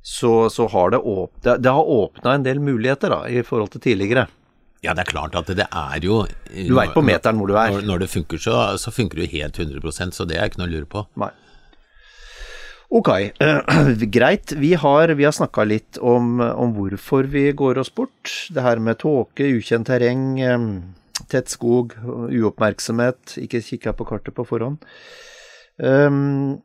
så, 0.04 0.32
så 0.52 0.66
har 0.72 0.90
det, 0.96 0.98
åp 1.00 1.36
det, 1.44 1.58
det 1.64 1.72
har 1.72 1.92
åpna 1.98 2.34
en 2.36 2.42
del 2.44 2.58
muligheter 2.64 3.12
da, 3.12 3.20
i 3.28 3.44
forhold 3.46 3.70
til 3.76 3.84
tidligere. 3.86 4.26
ja, 4.84 4.92
det 4.92 5.06
er 5.06 5.12
klart 5.12 5.36
at 5.38 5.48
det 5.56 5.64
er 5.64 6.04
jo 6.04 6.26
Du 6.50 6.74
veit 6.76 6.92
på 6.92 7.00
meteren 7.04 7.38
hvor 7.40 7.48
du 7.48 7.54
er. 7.56 7.70
Når, 7.72 7.86
når 7.88 8.02
det 8.04 8.10
funker, 8.12 8.40
så, 8.42 8.58
så 8.80 8.92
funker 8.92 9.20
det 9.20 9.30
jo 9.30 9.38
helt 9.38 9.56
100% 9.56 10.12
så 10.16 10.26
det 10.28 10.36
er 10.36 10.50
ikke 10.50 10.60
noe 10.60 10.68
å 10.68 10.74
lure 10.74 10.90
på. 10.90 11.06
Nei. 11.22 11.30
Ok, 12.94 13.08
eh, 13.42 13.58
greit. 14.16 14.52
Vi 14.52 14.74
har, 14.78 15.08
vi 15.18 15.24
har 15.26 15.34
snakka 15.34 15.64
litt 15.66 15.98
om, 15.98 16.38
om 16.40 16.76
hvorfor 16.76 17.26
vi 17.26 17.48
går 17.50 17.80
oss 17.82 17.90
bort. 17.94 18.30
Det 18.54 18.62
her 18.62 18.78
med 18.78 19.00
tåke, 19.02 19.48
ukjent 19.56 19.88
terreng, 19.90 20.38
tett 21.26 21.50
skog, 21.50 21.96
uoppmerksomhet. 22.04 23.34
Ikke 23.42 23.64
kikka 23.66 23.96
på 23.98 24.06
kartet 24.06 24.36
på 24.38 24.46
forhånd. 24.46 24.78
Um, 25.82 26.62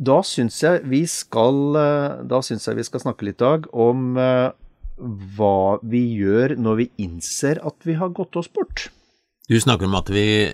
da 0.00 0.20
syns 0.24 0.62
jeg 0.62 0.84
vi 0.88 1.02
skal 1.10 1.76
eh, 1.76 2.22
jeg 2.30 2.78
vi 2.78 2.86
skal 2.86 3.02
snakke 3.02 3.26
litt, 3.26 3.40
Dag, 3.42 3.66
om 3.74 4.14
eh, 4.16 4.48
hva 5.36 5.80
vi 5.82 6.04
gjør 6.14 6.54
når 6.56 6.78
vi 6.78 6.90
innser 7.02 7.60
at 7.66 7.76
vi 7.84 7.98
har 7.98 8.14
gått 8.14 8.38
oss 8.38 8.48
bort. 8.48 8.88
Du 9.50 9.58
snakker 9.58 9.90
om 9.90 9.98
at 9.98 10.08
vi 10.14 10.52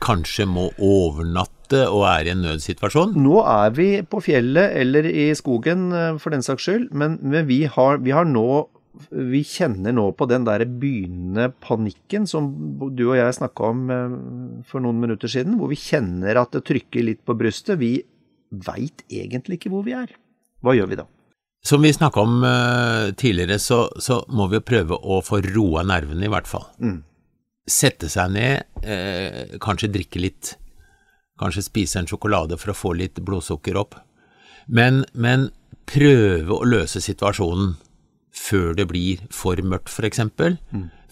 kanskje 0.00 0.48
må 0.48 0.70
overnatte 0.80 1.61
og 1.88 2.04
er 2.08 2.28
i 2.28 2.32
en 2.34 2.44
nødsituasjon. 2.44 3.16
Nå 3.20 3.40
er 3.48 3.72
vi 3.76 3.88
på 4.04 4.20
fjellet 4.24 4.76
eller 4.82 5.08
i 5.08 5.30
skogen, 5.38 5.88
eh, 5.96 6.20
for 6.22 6.34
den 6.34 6.44
saks 6.44 6.68
skyld, 6.68 6.86
men, 6.92 7.18
men 7.22 7.48
vi, 7.48 7.64
har, 7.70 8.02
vi 8.04 8.14
har 8.14 8.28
nå 8.28 8.68
Vi 9.08 9.40
kjenner 9.48 9.94
nå 9.96 10.10
på 10.12 10.26
den 10.28 10.44
der 10.44 10.66
begynnende 10.68 11.46
panikken 11.64 12.26
som 12.28 12.50
du 12.92 13.06
og 13.06 13.16
jeg 13.16 13.38
snakka 13.38 13.70
om 13.72 13.86
eh, 13.90 14.18
for 14.68 14.84
noen 14.84 15.00
minutter 15.00 15.32
siden, 15.32 15.56
hvor 15.56 15.72
vi 15.72 15.80
kjenner 15.80 16.36
at 16.42 16.52
det 16.52 16.66
trykker 16.68 17.06
litt 17.08 17.22
på 17.24 17.36
brystet. 17.40 17.80
Vi 17.80 17.94
veit 18.52 19.00
egentlig 19.08 19.56
ikke 19.56 19.72
hvor 19.72 19.86
vi 19.86 19.96
er. 19.96 20.12
Hva 20.60 20.76
gjør 20.76 20.92
vi 20.92 21.00
da? 21.00 21.08
Som 21.64 21.82
vi 21.86 21.92
snakka 21.94 22.20
om 22.20 22.44
eh, 22.44 23.14
tidligere, 23.16 23.58
så, 23.58 23.86
så 23.96 24.20
må 24.34 24.48
vi 24.52 24.60
prøve 24.60 24.98
å 24.98 25.22
få 25.24 25.40
roa 25.46 25.86
nervene, 25.86 26.26
i 26.26 26.30
hvert 26.30 26.50
fall. 26.50 26.68
Sette 27.70 28.08
seg 28.10 28.32
ned, 28.34 28.66
eh, 28.82 29.56
kanskje 29.62 29.92
drikke 29.94 30.20
litt, 30.20 30.56
kanskje 31.42 31.66
spise 31.66 32.00
en 32.00 32.08
sjokolade 32.08 32.58
for 32.60 32.72
å 32.72 32.78
få 32.78 32.94
litt 32.98 33.20
blodsukker 33.22 33.78
opp. 33.80 33.98
Men, 34.66 35.02
men 35.12 35.50
prøve 35.90 36.54
å 36.54 36.68
løse 36.68 37.02
situasjonen 37.02 37.74
før 38.32 38.76
det 38.78 38.86
blir 38.88 39.22
for 39.34 39.60
mørkt, 39.66 39.92
for 39.92 40.08
eksempel. 40.08 40.56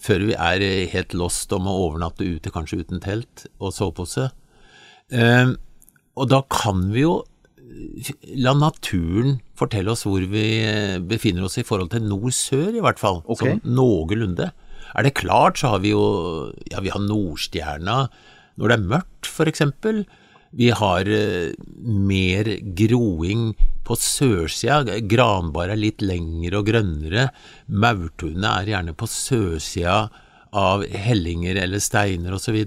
Før 0.01 0.23
vi 0.25 0.33
er 0.33 0.63
eh, 0.65 0.87
helt 0.89 1.13
lost 1.13 1.51
og 1.53 1.65
må 1.67 1.75
overnatte 1.83 2.25
ute, 2.25 2.53
kanskje 2.53 2.81
uten 2.81 3.03
telt 3.03 3.45
og 3.61 3.75
sovepose. 3.75 4.31
Eh, 5.13 5.51
og 6.17 6.31
da 6.31 6.41
kan 6.49 6.87
vi 6.93 7.05
jo 7.05 7.19
la 8.41 8.51
naturen 8.57 9.37
fortelle 9.55 9.93
oss 9.93 10.03
hvor 10.07 10.23
vi 10.33 10.45
eh, 10.65 10.97
befinner 10.99 11.45
oss 11.47 11.59
i 11.61 11.65
forhold 11.67 11.93
til 11.93 12.07
nord-sør, 12.09 12.73
i 12.73 12.83
hvert 12.83 12.99
fall. 12.99 13.21
Okay. 13.29 13.59
Sånn 13.59 13.77
noenlunde. 13.77 14.49
Er 14.91 15.05
det 15.05 15.15
klart, 15.21 15.61
så 15.61 15.75
har 15.75 15.85
vi 15.85 15.93
jo 15.93 16.03
ja, 16.71 16.81
vi 16.83 16.91
har 16.91 17.03
Nordstjerna 17.03 18.03
når 18.59 18.67
det 18.67 18.75
er 18.75 18.89
mørkt, 18.97 19.29
eksempel. 19.47 20.03
Vi 20.51 20.69
har 20.75 21.07
eh, 21.07 21.53
mer 21.81 22.49
groing 22.75 23.51
på 23.87 23.95
sørsida. 23.95 24.99
Granbar 25.07 25.71
er 25.71 25.79
litt 25.79 26.03
lengre 26.03 26.59
og 26.59 26.67
grønnere. 26.67 27.29
Maurtunet 27.71 28.49
er 28.51 28.73
gjerne 28.73 28.95
på 28.97 29.07
sørsida 29.09 30.03
av 30.51 30.83
hellinger 30.83 31.55
eller 31.63 31.79
steiner 31.79 32.35
osv. 32.35 32.59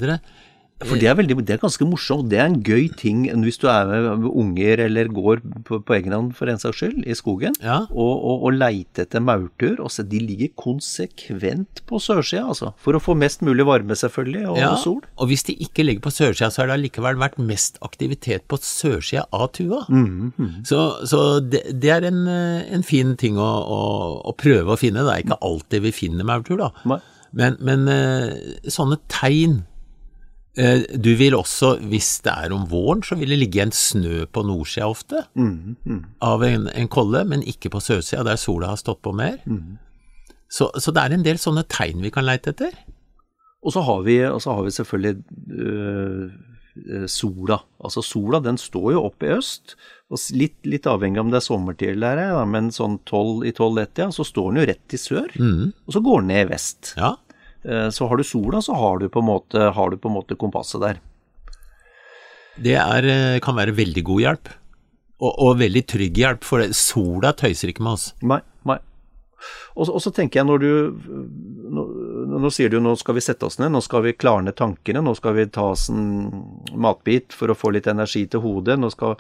For 0.85 1.01
det 1.01 1.09
er, 1.09 1.15
veldig, 1.19 1.37
det 1.49 1.55
er 1.57 1.61
ganske 1.63 1.87
morsomt. 1.89 2.29
Det 2.33 2.39
er 2.41 2.47
en 2.51 2.59
gøy 2.65 2.89
ting 3.01 3.25
hvis 3.45 3.59
du 3.63 3.67
er 3.73 3.89
med 4.21 4.29
unger 4.31 4.83
eller 4.87 5.09
går 5.15 5.41
på, 5.65 5.79
på 5.87 5.95
egen 5.97 6.13
hånd 6.13 6.33
for 6.37 6.51
en 6.53 6.61
saks 6.61 6.83
skyld 6.83 7.07
i 7.09 7.15
skogen, 7.17 7.55
Ja. 7.65 7.81
og, 7.91 8.13
og, 8.15 8.45
og 8.49 8.57
leite 8.59 9.05
etter 9.07 9.23
maurtuer. 9.25 9.79
Og 9.81 9.91
så 9.95 10.05
de 10.07 10.21
ligger 10.21 10.53
konsekvent 10.61 11.83
på 11.89 12.01
sørsida, 12.03 12.45
altså. 12.53 12.73
For 12.85 12.97
å 12.97 13.03
få 13.03 13.15
mest 13.19 13.43
mulig 13.47 13.67
varme, 13.69 13.97
selvfølgelig, 13.99 14.45
og, 14.53 14.59
Ja, 14.61 14.75
sol. 14.81 15.01
og 15.17 15.29
hvis 15.31 15.45
de 15.49 15.57
ikke 15.65 15.85
ligger 15.87 16.05
på 16.09 16.13
sørsida, 16.15 16.51
så 16.53 16.63
har 16.63 16.71
det 16.73 16.79
allikevel 16.79 17.19
vært 17.21 17.39
mest 17.41 17.79
aktivitet 17.85 18.47
på 18.51 18.59
sørsida 18.61 19.25
av 19.35 19.49
tua. 19.57 19.83
Så, 20.69 20.81
så 21.09 21.21
det, 21.41 21.65
det 21.81 21.91
er 21.97 22.09
en, 22.11 22.23
en 22.29 22.83
fin 22.87 23.17
ting 23.21 23.39
å, 23.41 23.49
å, 23.49 23.81
å 24.31 24.37
prøve 24.39 24.75
å 24.75 24.81
finne. 24.81 25.05
Det 25.07 25.15
er 25.17 25.25
ikke 25.27 25.41
alltid 25.45 25.85
vi 25.89 25.93
finner 25.95 26.25
maurtur, 26.29 26.61
da. 26.61 26.71
Men, 27.35 27.57
men 27.67 27.89
eh, 27.91 28.35
sånne 28.71 29.01
tegn 29.11 29.63
Du 30.55 31.09
vil 31.19 31.35
også, 31.35 31.73
hvis 31.91 32.21
det 32.23 32.31
er 32.31 32.53
om 32.55 32.69
våren, 32.71 33.03
så 33.03 33.17
vil 33.19 33.33
det 33.35 33.41
ligge 33.41 33.63
en 33.65 33.73
snø 33.75 34.25
på 34.31 34.45
nordsida 34.47 34.87
ofte 34.87 35.25
av 36.23 36.45
en, 36.47 36.69
en 36.71 36.89
kolle, 36.89 37.25
men 37.27 37.43
ikke 37.43 37.73
på 37.75 37.81
sørsida, 37.83 38.23
der 38.23 38.37
sola 38.39 38.69
har 38.71 38.79
stått 38.79 39.03
på 39.03 39.11
mer. 39.13 39.41
Så, 40.49 40.69
så 40.79 40.93
det 40.95 41.03
er 41.03 41.17
en 41.17 41.25
del 41.27 41.39
sånne 41.43 41.65
tegn 41.67 42.05
vi 42.05 42.13
kan 42.15 42.27
leite 42.29 42.53
etter. 42.55 42.71
Og 43.65 43.73
så 43.73 43.81
har 43.81 44.03
vi, 44.07 44.19
og 44.29 44.43
så 44.45 44.53
har 44.55 44.63
vi 44.67 44.71
selvfølgelig 44.77 45.25
øh, 45.59 46.31
øh, 46.87 47.07
sola. 47.09 47.59
Altså 47.83 48.03
sola 48.05 48.39
den 48.45 48.59
står 48.61 48.93
jo 48.93 49.05
opp 49.09 49.25
i 49.25 49.33
øst, 49.35 49.75
og 50.13 50.21
litt, 50.37 50.59
litt 50.69 50.87
avhengig 50.87 51.19
om 51.19 51.31
det 51.33 51.41
er 51.41 51.47
sommertid 51.49 51.95
eller 51.97 52.21
ei, 52.21 52.45
men 52.47 52.69
sånn 52.71 53.01
12 53.09 53.49
i 53.49 53.55
12-1, 53.57 54.05
ja, 54.05 54.11
så 54.13 54.23
står 54.29 54.53
den 54.53 54.61
jo 54.61 54.67
rett 54.71 54.95
i 54.95 55.01
sør, 55.01 55.31
og 55.89 55.97
så 55.97 56.05
går 56.05 56.21
den 56.21 56.29
ned 56.31 56.43
i 56.45 56.51
vest. 56.53 56.93
Ja. 57.01 57.15
Eh, 57.65 57.89
Så 57.91 58.09
har 58.09 58.17
du 58.17 58.25
sola, 58.25 58.61
så 58.63 58.75
har 58.77 58.99
du 58.99 59.09
på 59.09 59.23
en 59.23 59.29
måte, 59.31 59.73
har 59.73 59.91
du 59.91 59.97
på 59.97 60.09
en 60.11 60.17
måte 60.19 60.37
kompasset 60.37 60.81
der. 60.85 60.99
Det 62.61 62.77
er, 62.79 63.05
eh, 63.11 63.41
kan 63.41 63.57
være 63.57 63.75
veldig 63.75 64.05
god 64.05 64.21
hjelp, 64.23 64.49
og, 65.21 65.33
og 65.43 65.57
veldig 65.59 65.87
trygg 65.91 66.15
hjelp, 66.23 66.45
for 66.45 66.63
sola 66.73 67.33
tøyser 67.33 67.73
ikke 67.73 67.83
med 67.83 67.97
oss. 67.97 68.13
Nei, 68.23 68.41
nei. 68.65 68.79
Og, 69.77 69.87
så- 69.87 69.95
og 69.95 70.01
så 70.01 70.13
tenker 70.15 70.41
jeg 70.41 70.47
når 70.47 70.61
du 70.61 70.71
nå, 71.75 71.83
nå 72.41 72.51
sier 72.55 72.71
du 72.71 72.79
nå 72.81 72.95
skal 72.97 73.15
vi 73.17 73.21
sette 73.21 73.43
oss 73.45 73.59
ned, 73.59 73.73
nå 73.75 73.83
skal 73.83 74.03
vi 74.07 74.13
klarne 74.15 74.55
tankene, 74.55 75.03
nå 75.05 75.15
skal 75.19 75.35
vi 75.35 75.45
ta 75.47 75.67
oss 75.73 75.89
en 75.91 76.31
matbit 76.73 77.33
for 77.35 77.49
å 77.49 77.57
få 77.59 77.73
litt 77.75 77.87
energi 77.91 78.25
til 78.31 78.41
hodet, 78.41 78.79
nå 78.79 78.89
skal, 78.95 79.17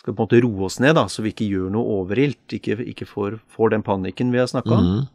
skal 0.00 0.12
vi 0.12 0.16
på 0.16 0.22
en 0.22 0.26
måte 0.26 0.42
roe 0.42 0.64
oss 0.66 0.80
ned, 0.80 0.94
da, 0.96 1.04
så 1.06 1.22
vi 1.22 1.30
ikke 1.34 1.50
gjør 1.50 1.70
noe 1.70 2.00
overilt, 2.00 2.48
ikke, 2.56 2.80
ikke 2.94 3.06
får, 3.06 3.38
får 3.54 3.70
den 3.76 3.82
panikken 3.86 4.32
vi 4.32 4.38
har 4.38 4.46
snakka 4.50 4.72
om. 4.72 5.08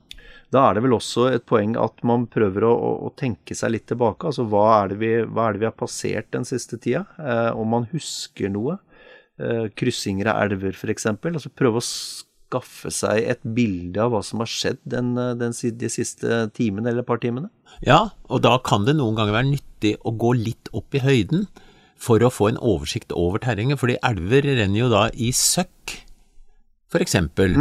Da 0.54 0.68
er 0.68 0.78
det 0.78 0.86
vel 0.86 0.96
også 0.96 1.30
et 1.34 1.46
poeng 1.50 1.74
at 1.82 2.04
man 2.08 2.28
prøver 2.32 2.68
å, 2.68 2.74
å, 3.08 3.12
tenke 3.18 3.58
seg 3.58 3.74
litt 3.74 3.88
tilbake. 3.90 4.30
Altså 4.30 4.46
hva 4.50 4.66
er 4.82 4.94
det 4.94 5.00
vi, 5.02 5.12
er 5.24 5.56
det 5.56 5.64
vi 5.64 5.70
har 5.70 5.78
passert 5.78 6.30
den 6.36 6.48
siste 6.48 6.80
tida? 6.82 7.06
Eh, 7.20 7.52
om 7.58 7.74
man 7.74 7.90
husker 7.92 8.52
noe. 8.54 8.78
Eh, 9.36 9.68
kryssinger 9.76 10.32
av 10.32 10.46
elver 10.46 10.78
f.eks. 10.78 11.10
Altså 11.12 11.52
prøve 11.52 11.82
å 11.82 11.86
skaffe 11.86 12.92
seg 12.94 13.26
et 13.26 13.44
bilde 13.56 14.00
av 14.00 14.14
hva 14.14 14.22
som 14.24 14.44
har 14.44 14.52
skjedd 14.52 14.80
den, 14.88 15.16
eh, 15.20 15.34
den, 15.40 15.56
de 15.56 15.92
siste 15.92 16.46
timene 16.56 16.94
eller 16.94 17.08
par 17.08 17.20
timene. 17.24 17.52
Ja, 17.84 18.16
og 18.30 18.46
da 18.46 18.56
kan 18.64 18.88
det 18.88 18.96
noen 19.00 19.18
ganger 19.18 19.36
være 19.36 19.52
nyttig 19.52 19.96
å 20.06 20.16
gå 20.16 20.36
litt 20.40 20.72
opp 20.78 20.96
i 20.96 21.04
høyden 21.04 21.50
for 22.00 22.22
å 22.24 22.32
få 22.32 22.52
en 22.52 22.62
oversikt 22.64 23.14
over 23.16 23.42
terrenget, 23.44 23.80
fordi 23.82 23.98
elver 24.06 24.46
renner 24.46 24.80
jo 24.82 24.90
da 24.92 25.08
i 25.12 25.32
søkk, 25.36 25.96
for 26.92 27.04
eksempel. 27.04 27.56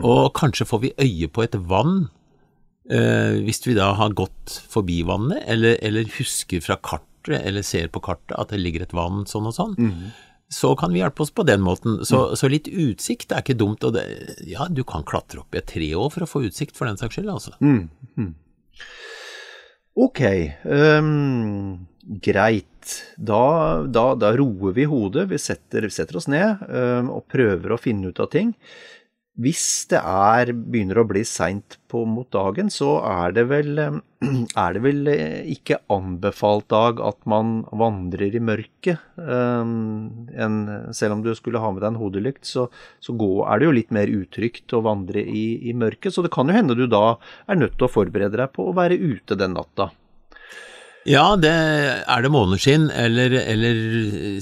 Og 0.00 0.30
kanskje 0.38 0.66
får 0.66 0.82
vi 0.82 0.94
øye 1.02 1.30
på 1.30 1.44
et 1.44 1.56
vann, 1.68 2.06
eh, 2.90 3.40
hvis 3.44 3.62
vi 3.66 3.74
da 3.78 3.92
har 3.98 4.14
gått 4.16 4.58
forbi 4.70 5.02
vannet, 5.08 5.42
eller, 5.46 5.78
eller 5.84 6.08
husker 6.18 6.60
fra 6.64 6.76
kartet, 6.76 7.40
eller 7.40 7.64
ser 7.64 7.88
på 7.88 8.02
kartet 8.04 8.36
at 8.36 8.50
det 8.52 8.60
ligger 8.60 8.84
et 8.84 8.92
vann 8.92 9.24
sånn 9.26 9.48
og 9.48 9.54
sånn. 9.56 9.76
Så 10.52 10.74
kan 10.76 10.92
vi 10.92 11.00
hjelpe 11.00 11.24
oss 11.24 11.32
på 11.34 11.42
den 11.48 11.62
måten. 11.64 12.02
Så, 12.04 12.36
så 12.36 12.50
litt 12.52 12.68
utsikt 12.68 13.32
er 13.32 13.40
ikke 13.40 13.56
dumt. 13.58 13.82
Og 13.82 13.94
det, 13.96 14.04
ja, 14.46 14.66
du 14.68 14.82
kan 14.86 15.02
klatre 15.08 15.40
opp 15.40 15.56
i 15.56 15.58
et 15.58 15.66
tre 15.72 15.88
år 15.96 16.12
for 16.12 16.26
å 16.26 16.28
få 16.28 16.42
utsikt, 16.46 16.76
for 16.76 16.86
den 16.86 17.00
saks 17.00 17.16
skyld, 17.16 17.30
altså. 17.32 17.56
Ok, 20.04 20.20
um, 20.68 21.86
greit. 22.22 22.70
Da, 23.16 23.84
da, 23.88 24.04
da 24.20 24.34
roer 24.36 24.74
vi 24.76 24.84
hodet, 24.90 25.28
vi 25.30 25.38
setter, 25.40 25.86
setter 25.88 26.18
oss 26.20 26.28
ned 26.28 26.60
um, 26.68 27.08
og 27.16 27.24
prøver 27.32 27.72
å 27.72 27.80
finne 27.80 28.12
ut 28.12 28.20
av 28.20 28.28
ting. 28.34 28.52
Hvis 29.34 29.88
det 29.90 29.98
er, 29.98 30.52
begynner 30.54 31.00
å 31.00 31.08
bli 31.10 31.24
seint 31.26 31.80
mot 31.94 32.26
dagen, 32.34 32.68
så 32.74 32.96
er 33.06 33.34
det, 33.34 33.44
vel, 33.50 33.78
er 34.64 34.76
det 34.76 34.82
vel 34.82 35.10
eh, 35.10 35.46
ikke 35.50 35.80
anbefalt 35.94 36.68
dag 36.70 37.02
at 37.02 37.18
man 37.30 37.60
vandrer 37.70 38.34
i 38.34 38.42
mørket. 38.42 39.02
En, 39.18 40.56
selv 40.94 41.16
om 41.16 41.22
du 41.22 41.30
skulle 41.38 41.62
ha 41.62 41.70
med 41.70 41.82
deg 41.82 41.92
en 41.92 42.00
hodelykt, 42.02 42.46
så, 42.46 42.68
så 43.02 43.14
gå, 43.18 43.32
er 43.46 43.62
det 43.62 43.68
jo 43.68 43.76
litt 43.78 43.94
mer 43.94 44.10
utrygt 44.10 44.74
å 44.74 44.82
vandre 44.86 45.22
i, 45.22 45.44
i 45.70 45.74
mørket. 45.74 46.14
Så 46.14 46.26
det 46.26 46.34
kan 46.34 46.50
jo 46.50 46.58
hende 46.58 46.78
du 46.78 46.86
da 46.90 47.16
er 47.46 47.62
nødt 47.62 47.78
til 47.78 47.86
å 47.86 47.94
forberede 47.94 48.38
deg 48.38 48.54
på 48.54 48.70
å 48.70 48.78
være 48.78 48.98
ute 48.98 49.38
den 49.38 49.54
natta. 49.58 49.90
Ja, 51.04 51.36
det, 51.36 51.52
er 51.52 52.24
det 52.24 52.30
måneskinn 52.32 52.86
eller, 52.88 53.34
eller 53.42 53.80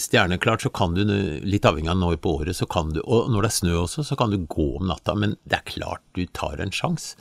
stjerneklart, 0.03 0.63
så 0.63 0.71
kan 0.75 0.95
du, 0.95 1.03
litt 1.43 1.67
avhengig 1.67 1.91
av 1.91 1.99
når 1.99 2.21
på 2.23 2.37
året, 2.39 2.55
så 2.59 2.69
kan 2.71 2.93
du, 2.95 3.01
og 3.03 3.31
når 3.33 3.47
det 3.47 3.51
er 3.51 3.57
snø 3.57 3.73
også, 3.81 4.05
så 4.07 4.19
kan 4.19 4.31
du 4.31 4.39
gå 4.47 4.69
om 4.79 4.87
natta, 4.91 5.17
men 5.19 5.35
det 5.43 5.59
er 5.59 5.67
klart 5.73 6.05
du 6.15 6.23
tar 6.37 6.63
en 6.63 6.71
sjanse. 6.75 7.17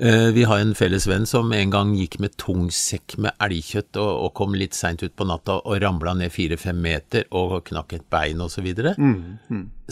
Eh, 0.00 0.28
vi 0.32 0.46
har 0.48 0.62
en 0.62 0.72
felles 0.78 1.04
venn 1.10 1.26
som 1.28 1.52
en 1.52 1.74
gang 1.74 1.92
gikk 1.98 2.16
med 2.22 2.36
tung 2.40 2.70
sekk 2.72 3.18
med 3.20 3.36
elgkjøtt 3.44 3.98
og, 4.00 4.12
og 4.26 4.32
kom 4.40 4.56
litt 4.56 4.78
seint 4.78 5.04
ut 5.04 5.14
på 5.18 5.26
natta 5.28 5.58
og 5.60 5.82
ramla 5.82 6.16
ned 6.22 6.32
fire-fem 6.32 6.80
meter 6.80 7.28
og 7.30 7.58
knakk 7.68 7.98
et 7.98 8.08
bein 8.12 8.40
og 8.40 8.50
så 8.54 8.64
videre. 8.64 8.96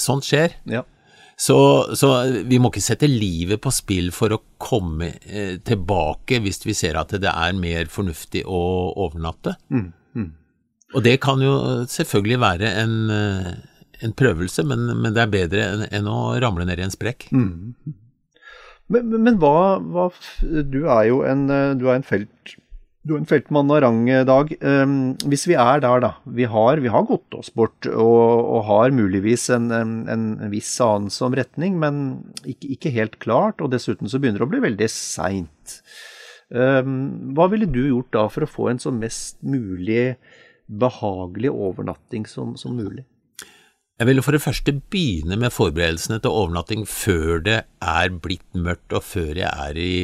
Sånt 0.00 0.24
skjer. 0.24 0.56
Ja. 0.70 0.86
Så, 1.40 1.56
så 1.96 2.08
vi 2.44 2.58
må 2.60 2.68
ikke 2.68 2.82
sette 2.84 3.08
livet 3.08 3.62
på 3.64 3.70
spill 3.72 4.10
for 4.12 4.34
å 4.36 4.42
komme 4.60 5.06
eh, 5.24 5.54
tilbake 5.64 6.36
hvis 6.44 6.60
vi 6.68 6.74
ser 6.76 6.98
at 7.00 7.14
det 7.16 7.30
er 7.32 7.54
mer 7.56 7.88
fornuftig 7.88 8.42
å 8.44 8.60
overnatte. 9.06 9.54
Og 10.92 11.04
det 11.06 11.14
kan 11.22 11.40
jo 11.40 11.54
selvfølgelig 11.88 12.40
være 12.42 12.70
en, 12.82 12.94
eh, 13.14 13.50
en 14.04 14.12
prøvelse, 14.18 14.64
men, 14.68 14.84
men 15.00 15.14
det 15.16 15.22
er 15.24 15.32
bedre 15.32 15.64
enn, 15.70 15.86
enn 16.00 16.08
å 16.10 16.18
ramle 16.42 16.66
ned 16.68 16.82
i 16.82 16.84
en 16.88 16.92
sprekk. 16.92 17.28
Men, 18.90 19.06
men- 19.08 19.22
men 19.22 19.36
hva, 19.38 19.78
hva 19.80 20.08
Du 20.66 20.80
er 20.90 21.04
jo 21.08 21.22
en, 21.24 21.44
eh, 21.54 21.74
du 21.78 21.86
er 21.88 21.94
en 22.00 22.02
felt 22.06 22.56
du 23.00 23.14
er 23.14 23.20
en 23.22 23.28
feltmann 23.28 23.70
av 23.72 23.80
rang, 23.84 24.02
Dag. 24.28 24.50
Um, 24.60 24.94
hvis 25.30 25.46
vi 25.48 25.56
er 25.56 25.80
der, 25.80 26.02
da. 26.04 26.10
Vi 26.28 26.44
har, 26.52 26.82
vi 26.84 26.92
har 26.92 27.06
gått 27.08 27.36
oss 27.38 27.48
bort 27.56 27.88
og, 27.88 28.26
og 28.44 28.66
har 28.68 28.92
muligvis 28.92 29.48
en, 29.56 29.70
en, 29.72 29.94
en 30.12 30.26
viss 30.52 30.74
anelse 30.84 31.24
om 31.24 31.36
retning, 31.36 31.78
men 31.80 32.02
ikke, 32.44 32.74
ikke 32.76 32.94
helt 32.98 33.16
klart. 33.22 33.64
Og 33.64 33.72
dessuten 33.72 34.10
så 34.10 34.20
begynner 34.20 34.44
det 34.44 34.50
å 34.50 34.52
bli 34.52 34.64
veldig 34.68 34.90
seint. 34.92 35.80
Um, 36.52 37.32
hva 37.36 37.48
ville 37.52 37.70
du 37.70 37.82
gjort 37.86 38.12
da 38.12 38.26
for 38.28 38.44
å 38.44 38.50
få 38.50 38.68
en 38.72 38.82
så 38.82 38.92
mest 38.92 39.40
mulig 39.40 40.18
behagelig 40.70 41.50
overnatting 41.50 42.28
som, 42.28 42.52
som 42.60 42.76
mulig? 42.76 43.06
Jeg 44.00 44.08
ville 44.08 44.24
for 44.24 44.36
det 44.36 44.44
første 44.44 44.72
begynne 44.92 45.36
med 45.40 45.52
forberedelsene 45.52 46.20
til 46.24 46.32
overnatting 46.32 46.86
før 46.88 47.40
det 47.44 47.62
er 47.80 48.12
blitt 48.12 48.56
mørkt 48.56 48.92
og 48.96 49.04
før 49.04 49.40
jeg 49.40 49.48
er 49.48 49.80
i 49.80 49.94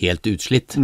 helt 0.00 0.26
utslitt. 0.30 0.76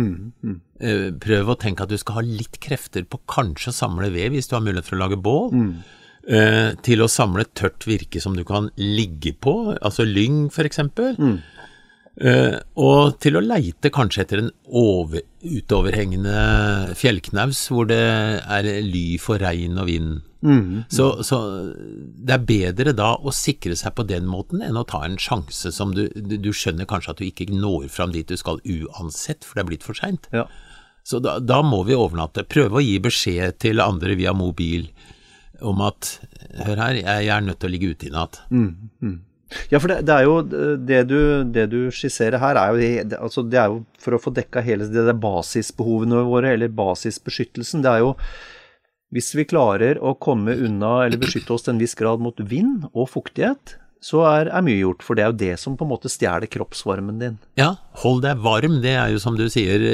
Eh, 0.80 1.10
Prøv 1.22 1.52
å 1.54 1.58
tenke 1.60 1.84
at 1.86 1.92
du 1.92 1.96
skal 2.00 2.18
ha 2.20 2.24
litt 2.26 2.58
krefter 2.60 3.04
på 3.08 3.20
kanskje 3.30 3.70
å 3.72 3.76
samle 3.76 4.10
ved 4.14 4.32
hvis 4.34 4.48
du 4.50 4.56
har 4.56 4.64
mulighet 4.64 4.88
for 4.90 4.96
å 4.98 5.04
lage 5.06 5.20
bål. 5.22 5.52
Mm. 5.52 5.74
til 6.80 7.02
å 7.04 7.06
samle 7.12 7.44
tørt 7.52 7.84
virke 7.84 8.16
som 8.22 8.32
du 8.32 8.44
kan 8.48 8.70
ligge 8.80 9.34
på, 9.36 9.76
altså 9.76 10.06
lyng 10.08 10.46
for 10.50 10.64
eksempel. 10.64 11.18
Eh, 12.16 12.54
og 12.78 13.18
til 13.20 13.36
å 13.36 13.42
leite 13.42 13.90
kanskje 13.92 14.22
etter 14.22 14.40
en 14.40 14.50
over, 14.70 15.20
utoverhengende 15.44 16.94
fjellknaus 16.96 17.64
hvor 17.68 17.88
det 17.90 17.98
er 17.98 18.68
ly 18.86 19.18
for 19.20 19.42
regn 19.42 19.76
og 19.82 19.88
vind. 19.90 20.22
Så, 20.92 21.06
så 21.24 21.38
det 21.72 22.34
er 22.36 22.46
bedre 22.48 22.92
da 22.96 23.14
å 23.16 23.32
sikre 23.34 23.76
seg 23.78 23.94
på 23.96 24.04
den 24.08 24.28
måten 24.28 24.62
enn 24.64 24.76
å 24.76 24.84
ta 24.88 25.00
en 25.06 25.16
sjanse 25.20 25.72
som 25.72 25.94
du, 25.96 26.06
du, 26.12 26.50
skjønner 26.52 26.88
kanskje 26.90 27.14
at 27.14 27.22
du 27.22 27.26
ikke 27.28 27.48
når 27.52 27.88
fram 27.92 28.12
dit 28.12 28.28
du 28.28 28.36
skal 28.40 28.60
uansett, 28.60 29.46
for 29.46 29.56
det 29.56 29.64
er 29.64 29.70
blitt 29.72 29.86
for 29.86 29.96
seint. 29.98 30.28
Ja. 30.36 30.46
Så 31.04 31.20
da, 31.24 31.38
da 31.40 31.60
må 31.64 31.82
vi 31.88 31.96
overnatte. 31.96 32.46
Prøve 32.48 32.80
å 32.80 32.84
gi 32.84 32.96
beskjed 33.04 33.58
til 33.60 33.82
andre 33.84 34.16
via 34.16 34.32
mobil 34.36 34.88
om 35.64 35.80
at 35.84 36.18
hør 36.64 36.80
her, 36.80 36.98
jeg, 36.98 37.28
er 37.30 37.44
nødt 37.44 37.60
til 37.62 37.70
å 37.70 37.72
ligge 37.74 37.92
ute 37.94 38.08
i 38.08 38.12
natt. 38.12 38.40
Ja, 39.70 39.78
for 39.78 39.92
det, 39.92 40.00
det 40.08 40.14
er 40.16 40.24
jo 40.26 40.38
det 40.42 41.02
du, 41.10 41.18
det 41.54 41.66
du 41.70 41.78
skisserer 41.94 42.40
her, 42.42 42.58
er 42.58 42.72
jo, 42.72 42.88
det, 43.12 43.20
altså 43.20 43.44
det 43.46 43.60
er 43.60 43.70
jo 43.72 43.84
for 44.02 44.16
å 44.16 44.20
få 44.20 44.32
dekka 44.34 44.64
hele 44.64 44.88
det 44.90 45.04
der 45.06 45.20
basisbehovene 45.20 46.24
våre, 46.26 46.54
eller 46.56 46.72
basisbeskyttelsen. 46.74 47.84
Det 47.84 47.92
er 47.92 48.02
jo 48.02 48.14
hvis 49.12 49.34
vi 49.36 49.46
klarer 49.46 50.00
å 50.02 50.14
komme 50.16 50.56
unna 50.56 51.04
eller 51.04 51.20
beskytte 51.20 51.54
oss 51.54 51.66
til 51.66 51.74
en 51.74 51.82
viss 51.82 51.96
grad 51.98 52.22
mot 52.22 52.38
vind 52.40 52.86
og 52.92 53.10
fuktighet, 53.12 53.76
så 54.04 54.20
er, 54.28 54.50
er 54.52 54.64
mye 54.64 54.80
gjort. 54.80 55.04
For 55.06 55.16
det 55.16 55.24
er 55.24 55.32
jo 55.32 55.40
det 55.44 55.54
som 55.62 55.78
på 55.80 55.86
en 55.86 55.92
måte 55.94 56.12
stjeler 56.12 56.50
kroppsvarmen 56.50 57.20
din. 57.22 57.38
Ja, 57.60 57.74
hold 58.02 58.24
deg 58.26 58.42
varm, 58.44 58.80
det 58.84 58.96
er 58.98 59.14
jo 59.14 59.22
som 59.22 59.38
du 59.38 59.46
sier 59.52 59.84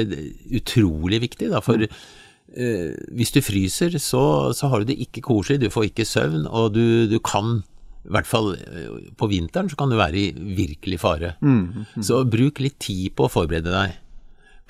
utrolig 0.51 1.21
viktig, 1.23 1.51
da, 1.53 1.61
for 1.63 1.85
eh, 1.85 2.89
hvis 3.15 3.35
du 3.35 3.41
fryser, 3.45 3.95
så, 4.01 4.23
så, 4.57 4.71
har 4.71 4.81
du 4.81 4.91
det 4.91 4.99
ikke 5.05 5.23
koselig, 5.29 5.61
du 5.63 5.71
får 5.73 5.91
ikke 5.91 6.07
søvn, 6.07 6.43
og 6.49 6.73
du, 6.75 7.07
du 7.11 7.19
kan 7.23 7.61
i 8.01 8.11
hvert 8.15 8.27
fall 8.27 8.55
eh, 8.57 9.11
på 9.15 9.29
vinteren 9.31 9.69
så 9.69 9.77
kan 9.79 9.91
du 9.91 9.99
være 9.99 10.17
i 10.17 10.55
virkelig 10.57 10.99
fare. 11.03 11.35
Mm, 11.45 11.85
mm. 11.93 12.03
Så 12.03 12.23
bruk 12.25 12.59
litt 12.63 12.79
tid 12.81 13.13
på 13.15 13.27
å 13.27 13.31
forberede 13.31 13.71
deg 13.71 14.00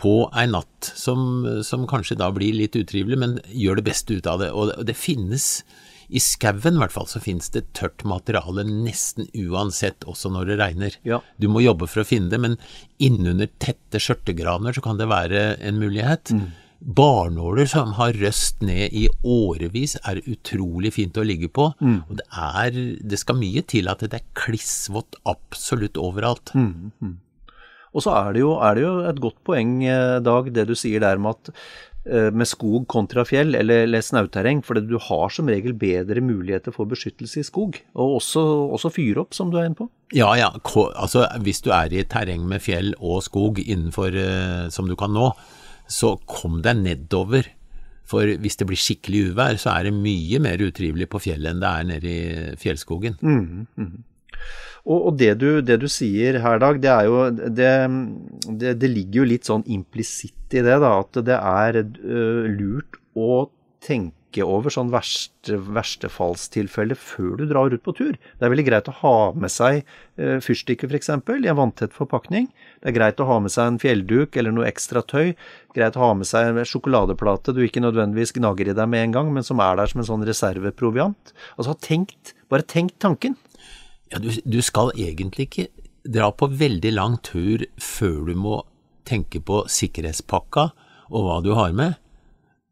på 0.02 0.16
ei 0.38 0.48
natt 0.50 0.92
som, 0.98 1.46
som, 1.66 1.86
kanskje 1.90 2.18
da 2.18 2.32
blir 2.34 2.56
litt 2.58 2.76
utrivelig, 2.80 3.20
men 3.22 3.40
gjør 3.54 3.80
det 3.80 3.88
beste 3.92 4.18
ut 4.18 4.30
av 4.30 4.42
det. 4.42 4.50
Og 4.56 4.72
det, 4.72 4.82
det 4.90 4.98
finnes 4.98 5.62
i 6.12 6.20
skauen 6.20 6.76
i 6.76 6.82
hvert 6.82 6.92
fall 6.92 7.08
så 7.08 7.22
finnes 7.24 7.48
det 7.54 7.70
tørt 7.78 8.04
materiale 8.08 8.66
nesten 8.68 9.30
uansett, 9.32 10.04
også 10.10 10.32
når 10.34 10.50
det 10.50 10.58
regner. 10.60 10.98
Ja. 11.08 11.22
Du 11.40 11.48
må 11.52 11.64
jobbe 11.64 11.88
for 11.88 12.04
å 12.04 12.08
finne 12.08 12.32
det, 12.34 12.42
men 12.44 12.58
innunder 13.00 13.48
tette 13.64 14.02
skjørtegraner 14.02 14.76
så 14.76 14.84
kan 14.84 15.00
det 15.00 15.08
være 15.12 15.46
en 15.64 15.80
mulighet. 15.80 16.34
Mm. 16.36 16.50
Barnåler 16.82 17.70
som 17.70 17.94
har 18.00 18.18
røst 18.18 18.64
ned 18.66 18.92
i 18.98 19.06
årevis, 19.24 19.96
er 20.02 20.24
utrolig 20.26 20.96
fint 20.98 21.16
å 21.22 21.26
ligge 21.28 21.48
på. 21.54 21.70
Mm. 21.80 22.00
Og 22.10 22.20
det, 22.20 22.28
er, 22.34 22.80
det 23.14 23.22
skal 23.22 23.40
mye 23.40 23.64
til 23.64 23.92
at 23.92 24.04
det 24.04 24.18
er 24.18 24.32
klissvått 24.36 25.20
absolutt 25.30 26.00
overalt. 26.02 26.52
Mm. 26.58 27.20
Og 27.92 28.06
så 28.06 28.14
er 28.16 28.36
det, 28.36 28.44
jo, 28.44 28.56
er 28.64 28.78
det 28.78 28.84
jo 28.86 28.92
et 29.10 29.24
godt 29.24 29.40
poeng, 29.48 29.80
eh, 29.84 30.20
Dag, 30.24 30.52
det 30.56 30.68
du 30.70 30.76
sier 30.80 31.04
der 31.04 31.20
med 31.20 31.36
at 31.36 31.56
Eh, 32.02 32.32
med 32.34 32.48
skog 32.50 32.88
kontra 32.90 33.22
fjell 33.30 33.54
eller, 33.54 33.84
eller 33.86 34.02
snauterreng, 34.02 34.64
for 34.66 34.80
du 34.82 34.96
har 34.98 35.30
som 35.30 35.50
regel 35.52 35.76
bedre 35.78 36.24
muligheter 36.26 36.74
for 36.74 36.90
beskyttelse 36.90 37.44
i 37.44 37.46
skog, 37.46 37.78
og 37.94 38.16
også, 38.16 38.42
også 38.74 38.90
fyre 38.96 39.22
opp, 39.22 39.36
som 39.38 39.52
du 39.54 39.60
er 39.60 39.68
inne 39.70 39.78
på? 39.78 39.86
Ja, 40.18 40.32
ja. 40.40 40.50
Altså, 40.50 41.28
hvis 41.46 41.62
du 41.62 41.70
er 41.76 41.94
i 41.94 42.02
et 42.02 42.10
terreng 42.10 42.48
med 42.50 42.66
fjell 42.66 42.96
og 42.98 43.22
skog 43.28 43.62
innenfor 43.62 44.18
uh, 44.18 44.66
som 44.74 44.90
du 44.90 44.98
kan 44.98 45.14
nå, 45.14 45.30
så 45.86 46.16
kom 46.26 46.64
deg 46.66 46.82
nedover. 46.82 47.46
For 48.10 48.34
hvis 48.42 48.58
det 48.58 48.66
blir 48.72 48.82
skikkelig 48.82 49.28
uvær, 49.30 49.62
så 49.62 49.76
er 49.76 49.88
det 49.88 49.94
mye 49.94 50.42
mer 50.42 50.64
utrivelig 50.66 51.06
på 51.12 51.22
fjellet 51.22 51.54
enn 51.54 51.62
det 51.62 51.70
er 51.70 51.86
nede 51.94 52.10
i 52.10 52.56
fjellskogen. 52.60 53.22
Mm, 53.22 53.68
mm. 53.78 53.94
Og, 54.82 55.12
og 55.12 55.18
det, 55.20 55.36
du, 55.42 55.50
det, 55.62 55.78
du, 55.82 55.88
sier 55.92 56.40
her, 56.42 56.62
Dag, 56.62 56.82
det 56.82 56.96
jo 57.06 57.26
det, 57.32 57.74
det, 58.62 58.90
ligger 58.90 59.22
jo 59.22 59.28
litt 59.30 59.50
sånn 59.50 59.66
implisitt 59.70 60.58
i 60.58 60.64
det, 60.66 60.80
da. 60.82 60.96
At 61.04 61.22
det 61.28 61.38
er 61.38 61.84
uh, 61.84 62.50
lurt 62.50 62.98
å 63.18 63.46
tenke 63.82 64.46
over 64.48 64.72
sånn 64.72 64.94
verste, 64.94 65.58
verstefallstilfelle 65.76 66.96
før 66.96 67.34
du 67.42 67.44
drar 67.50 67.74
ut 67.74 67.84
på 67.84 67.94
tur. 67.98 68.16
Det 68.16 68.46
er 68.46 68.54
veldig 68.54 68.66
greit 68.70 68.88
å 68.88 68.96
ha 69.02 69.16
med 69.36 69.52
seg 69.54 69.82
uh, 69.84 70.40
fyrstikker 70.42 70.90
f.eks. 70.90 71.12
i 71.12 71.52
en 71.52 71.60
vanntett 71.60 71.94
forpakning. 71.94 72.48
Det 72.80 72.90
er 72.90 72.98
greit 72.98 73.22
å 73.22 73.28
ha 73.30 73.38
med 73.44 73.54
seg 73.54 73.74
en 73.74 73.80
fjellduk 73.82 74.40
eller 74.40 74.56
noe 74.56 74.70
ekstra 74.72 75.04
tøy. 75.06 75.36
Greit 75.76 76.00
å 76.00 76.06
ha 76.08 76.12
med 76.18 76.30
seg 76.30 76.50
en 76.50 76.66
sjokoladeplate 76.66 77.54
du 77.54 77.62
ikke 77.68 77.84
nødvendigvis 77.84 78.34
gnager 78.40 78.72
i 78.72 78.78
deg 78.78 78.90
med 78.90 79.10
en 79.10 79.18
gang, 79.20 79.34
men 79.36 79.46
som 79.46 79.62
er 79.62 79.78
der 79.78 79.94
som 79.94 80.02
en 80.02 80.10
sånn 80.10 80.26
reserveproviant. 80.26 81.36
Altså 81.58 81.78
tenkt, 81.78 82.34
bare 82.50 82.66
tenk 82.66 82.98
tanken. 83.04 83.38
Ja, 84.12 84.20
du, 84.20 84.30
du, 84.44 84.60
skal 84.66 84.92
egentlig 85.00 85.48
ikke 85.48 85.68
dra 86.04 86.32
på 86.36 86.50
veldig 86.60 86.92
lang 86.94 87.18
tur 87.24 87.64
før 87.80 88.26
du 88.28 88.36
må 88.36 88.62
tenke 89.08 89.42
på 89.44 89.64
sikkerhetspakka 89.72 90.70
og 91.12 91.28
hva 91.28 91.42
du 91.44 91.52
har 91.58 91.76
med. 91.76 91.98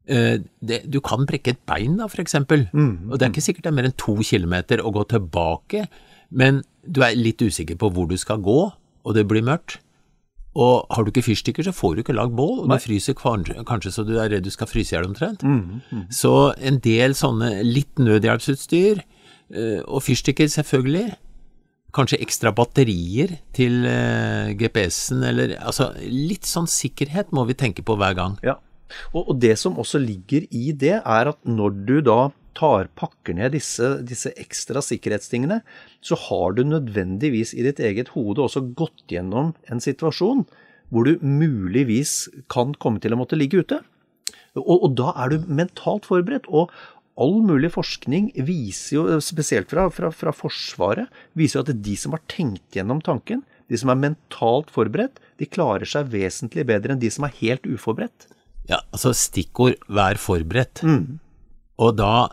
Eh, 0.10 0.40
det, 0.66 0.82
du 0.90 1.00
kan 1.06 1.28
brekke 1.30 1.54
et 1.54 1.62
bein 1.70 2.00
da, 2.00 2.08
for 2.12 2.24
eksempel. 2.24 2.68
Mm, 2.74 3.12
og 3.12 3.18
det 3.18 3.28
er 3.28 3.34
ikke 3.34 3.46
sikkert 3.46 3.68
det 3.68 3.72
er 3.72 3.78
mer 3.78 3.90
enn 3.90 4.00
to 4.00 4.16
kilometer 4.26 4.82
å 4.82 4.94
gå 4.96 5.06
tilbake, 5.12 5.86
men 6.30 6.64
du 6.86 7.04
er 7.06 7.18
litt 7.18 7.42
usikker 7.42 7.78
på 7.80 7.92
hvor 7.94 8.10
du 8.10 8.18
skal 8.18 8.42
gå, 8.44 8.60
og 8.70 9.16
det 9.16 9.28
blir 9.30 9.46
mørkt. 9.46 9.80
Og 10.60 10.90
har 10.90 11.06
du 11.06 11.12
ikke 11.12 11.28
fyrstikker, 11.28 11.64
så 11.64 11.74
får 11.76 11.96
du 11.96 12.02
ikke 12.02 12.16
lagd 12.18 12.34
bål, 12.36 12.64
og 12.64 12.72
du 12.72 12.82
fryser 12.82 13.16
kanskje 13.16 13.94
så 13.94 14.04
du 14.08 14.16
er 14.18 14.32
redd 14.34 14.48
du 14.48 14.52
skal 14.52 14.68
fryse 14.68 14.92
i 14.92 14.98
hjel 14.98 15.08
omtrent. 15.08 15.46
Mm, 15.46 15.80
mm. 15.86 16.06
Så 16.14 16.34
en 16.58 16.80
del 16.84 17.14
sånne 17.16 17.60
litt 17.68 18.02
nødhjelpsutstyr, 18.02 19.04
eh, 19.54 19.80
og 19.86 20.02
fyrstikker 20.08 20.50
selvfølgelig, 20.50 21.14
Kanskje 21.96 22.20
ekstra 22.22 22.52
batterier 22.54 23.40
til 23.58 23.82
uh, 23.88 24.52
GPS-en, 24.60 25.24
eller 25.26 25.56
altså 25.58 25.90
litt 26.06 26.46
sånn 26.46 26.70
sikkerhet 26.70 27.32
må 27.34 27.48
vi 27.50 27.58
tenke 27.58 27.86
på 27.86 27.96
hver 27.98 28.18
gang. 28.18 28.36
Ja, 28.46 28.60
og, 29.14 29.24
og, 29.24 29.36
det 29.42 29.56
som 29.62 29.80
også 29.82 30.02
ligger 30.02 30.46
i 30.50 30.70
det, 30.74 31.00
er 31.00 31.32
at 31.32 31.40
når 31.48 31.76
du 31.88 31.98
da 32.06 32.20
tar, 32.58 32.90
pakker 33.00 33.38
ned 33.38 33.54
disse, 33.56 33.92
disse 34.06 34.32
ekstra 34.40 34.82
sikkerhetstingene, 34.84 35.62
så 36.04 36.18
har 36.28 36.58
du 36.58 36.66
nødvendigvis 36.68 37.54
i 37.56 37.66
ditt 37.68 37.80
eget 37.84 38.12
hode 38.16 38.44
også 38.44 38.66
gått 38.78 39.06
gjennom 39.12 39.54
en 39.72 39.84
situasjon 39.84 40.46
hvor 40.90 41.06
du 41.06 41.22
muligvis 41.22 42.28
kan 42.50 42.74
komme 42.82 43.02
til 43.02 43.14
å 43.14 43.20
måtte 43.20 43.38
ligge 43.38 43.62
ute. 43.62 43.80
Og, 44.58 44.76
og 44.76 44.96
da 44.98 45.14
er 45.22 45.32
du 45.32 45.46
mentalt 45.46 46.08
forberedt. 46.10 46.50
Og 46.50 46.74
all 47.20 47.40
mulig 47.46 47.72
forskning 47.76 48.32
viser 48.48 48.96
jo, 48.96 49.06
spesielt 49.24 49.70
fra, 49.72 49.88
fra, 49.94 50.12
fra, 50.16 50.34
Forsvaret, 50.36 51.10
viser 51.38 51.60
jo 51.60 51.66
at 51.66 51.82
de 51.84 51.96
som 52.00 52.16
har 52.16 52.24
tenkt 52.32 52.78
gjennom 52.78 53.04
tanken, 53.06 53.44
de 53.70 53.78
som 53.78 53.92
er 53.92 54.02
mentalt 54.02 54.72
forberedt, 54.74 55.20
de 55.40 55.48
klarer 55.50 55.88
seg 55.88 56.10
vesentlig 56.14 56.66
bedre 56.70 56.96
enn 56.96 57.02
de 57.02 57.12
som 57.14 57.28
er 57.28 57.36
helt 57.42 57.68
uforberedt. 57.70 58.30
Ja, 58.70 58.82
altså 58.94 59.14
stikkord 59.18 59.80
'vær 59.90 60.20
forberedt'. 60.22 60.84
Mm. 60.84 61.20
Og 61.80 61.98
da 61.98 62.30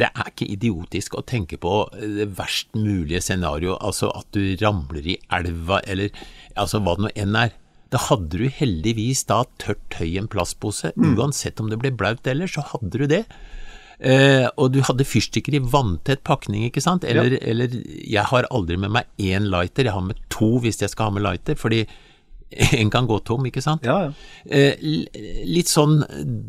Det 0.00 0.06
er 0.06 0.28
ikke 0.30 0.46
idiotisk 0.48 1.16
å 1.18 1.24
tenke 1.26 1.58
på 1.60 1.90
det 1.92 2.30
verst 2.38 2.70
mulige 2.72 3.20
scenario, 3.20 3.74
altså 3.82 4.08
at 4.16 4.30
du 4.32 4.56
ramler 4.56 5.04
i 5.04 5.18
elva, 5.28 5.82
eller 5.84 6.08
altså 6.56 6.80
hva 6.80 6.94
det 6.96 7.04
nå 7.04 7.10
enn 7.16 7.36
er. 7.36 7.50
Da 7.90 7.98
hadde 7.98 8.38
du 8.38 8.46
heldigvis 8.48 9.26
da 9.26 9.42
tørt 9.58 9.82
tøy 9.90 10.14
i 10.14 10.18
en 10.22 10.30
plastpose. 10.30 10.94
Mm. 10.96 11.18
Uansett 11.18 11.60
om 11.60 11.68
det 11.68 11.80
ble 11.82 11.90
blaut 11.90 12.24
ellers, 12.26 12.54
så 12.54 12.64
hadde 12.70 13.02
du 13.02 13.06
det. 13.10 13.24
Eh, 14.00 14.46
og 14.56 14.70
du 14.72 14.80
hadde 14.86 15.04
fyrstikker 15.04 15.58
i 15.58 15.60
vanntett 15.60 16.22
pakning, 16.24 16.64
ikke 16.68 16.82
sant? 16.84 17.04
Eller, 17.04 17.36
ja. 17.36 17.42
eller, 17.52 17.74
jeg 17.84 18.24
har 18.30 18.48
aldri 18.48 18.78
med 18.80 18.94
meg 18.96 19.10
én 19.20 19.50
lighter, 19.52 19.84
jeg 19.84 19.96
har 19.96 20.06
med 20.06 20.22
to 20.32 20.54
hvis 20.64 20.80
jeg 20.80 20.92
skal 20.92 21.10
ha 21.10 21.16
med 21.18 21.26
lighter, 21.26 21.58
fordi 21.60 21.84
en 22.80 22.90
kan 22.90 23.06
gå 23.10 23.20
tom, 23.28 23.44
ikke 23.46 23.62
sant? 23.64 23.84
Ja, 23.86 24.08
ja. 24.08 24.14
Eh, 24.48 24.80
litt 25.46 25.70
sånn 25.70 26.00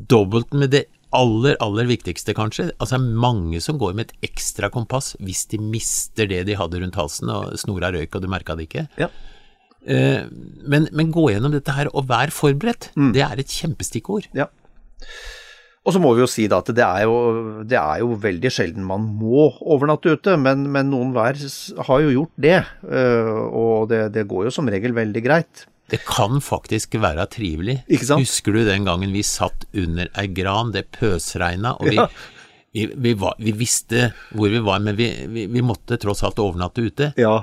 dobbelt 0.09 0.55
med 0.55 0.73
det 0.77 0.85
aller, 1.11 1.57
aller 1.59 1.89
viktigste, 1.89 2.33
kanskje. 2.37 2.69
Altså 2.79 2.99
mange 3.01 3.59
som 3.63 3.79
går 3.81 3.97
med 3.97 4.07
et 4.09 4.31
ekstra 4.31 4.71
kompass 4.71 5.13
hvis 5.19 5.43
de 5.51 5.59
mister 5.59 6.29
det 6.31 6.45
de 6.47 6.55
hadde 6.55 6.79
rundt 6.79 6.95
halsen 6.95 7.31
og 7.33 7.51
snora 7.59 7.91
røyk 7.91 8.15
og 8.15 8.23
du 8.23 8.29
merka 8.31 8.55
det 8.55 8.69
ikke. 8.69 8.85
Ja. 9.01 9.11
Eh, 9.81 10.23
men, 10.63 10.87
men, 10.93 11.11
gå 11.11 11.27
gjennom 11.33 11.53
dette 11.53 11.75
her 11.75 11.91
og 11.91 12.07
vær 12.11 12.31
forberedt. 12.33 12.91
Mm. 12.95 13.11
Det 13.17 13.25
er 13.27 13.43
et 13.43 13.59
kjempestikkord. 13.59 14.31
Ja. 14.37 14.47
Og 15.81 15.95
så 15.95 16.01
må 16.01 16.11
vi 16.13 16.21
jo 16.21 16.29
si 16.29 16.43
at 16.45 16.67
det 16.77 16.83
er 16.85 17.07
jo, 17.09 17.15
det 17.65 17.77
er 17.79 18.03
jo 18.03 18.13
veldig 18.21 18.51
sjelden 18.53 18.85
man 18.85 19.07
må 19.17 19.47
overnatte 19.65 20.13
ute, 20.13 20.35
men, 20.37 20.67
men 20.69 20.91
noen 20.91 21.13
hver 21.15 21.39
har 21.87 22.03
jo 22.03 22.11
gjort 22.13 22.33
det. 22.45 22.59
Øh, 22.85 23.39
og 23.49 23.89
det, 23.89 24.03
det, 24.13 24.27
går 24.29 24.47
jo 24.47 24.53
som 24.53 24.69
regel 24.69 24.93
veldig 24.93 25.23
greit. 25.25 25.65
Det 25.89 26.03
kan 26.05 26.37
faktisk 26.45 26.99
være 27.01 27.25
trivelig. 27.33 27.79
Ikke 27.89 28.11
sant? 28.11 28.21
Husker 28.21 28.55
du 28.55 28.61
den 28.67 28.85
gangen 28.87 29.11
vi 29.11 29.25
satt 29.25 29.65
under 29.73 30.11
ei 30.21 30.29
gran, 30.29 30.69
det 30.75 30.85
pøsregna, 30.93 31.73
og 31.81 31.89
vi, 31.89 31.97
ja. 31.97 32.05
vi, 32.77 32.85
vi, 32.93 33.15
var, 33.17 33.41
vi, 33.41 33.55
visste 33.57 34.11
hvor 34.37 34.53
vi 34.53 34.61
var, 34.61 34.85
men 34.85 34.95
vi, 35.01 35.65
måtte 35.65 35.97
tross 35.99 36.21
alt 36.27 36.39
overnatte 36.45 36.85
ute. 36.85 37.09
Ja, 37.19 37.39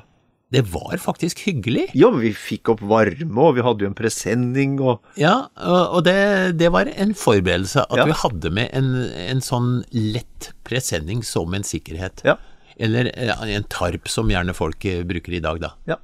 det 0.49 0.63
var 0.73 0.97
faktisk 0.97 1.43
hyggelig. 1.45 1.91
Ja, 1.99 2.09
vi 2.15 2.31
fikk 2.33 2.71
opp 2.73 2.81
varme, 2.89 3.37
og 3.43 3.59
vi 3.59 3.65
hadde 3.65 3.85
jo 3.85 3.91
en 3.91 3.97
presenning 3.99 4.79
og 4.81 5.05
Ja, 5.21 5.51
og 5.61 6.07
det, 6.07 6.57
det 6.57 6.71
var 6.73 6.89
en 6.89 7.13
forberedelse 7.19 7.85
at 7.85 8.01
ja. 8.01 8.07
vi 8.09 8.17
hadde 8.17 8.53
med 8.57 8.73
en, 8.73 8.95
en, 9.29 9.43
sånn 9.45 9.83
lett 9.93 10.53
presenning 10.65 11.21
som 11.27 11.53
en 11.53 11.67
sikkerhet. 11.69 12.25
Ja. 12.25 12.39
Eller 12.81 13.11
en 13.13 13.67
tarp, 13.69 14.09
som 14.09 14.31
gjerne 14.33 14.55
folk 14.57 14.87
eh, 14.89 15.03
bruker 15.05 15.37
i 15.37 15.43
dag, 15.45 15.61
da. 15.61 15.75
Ja. 15.91 15.99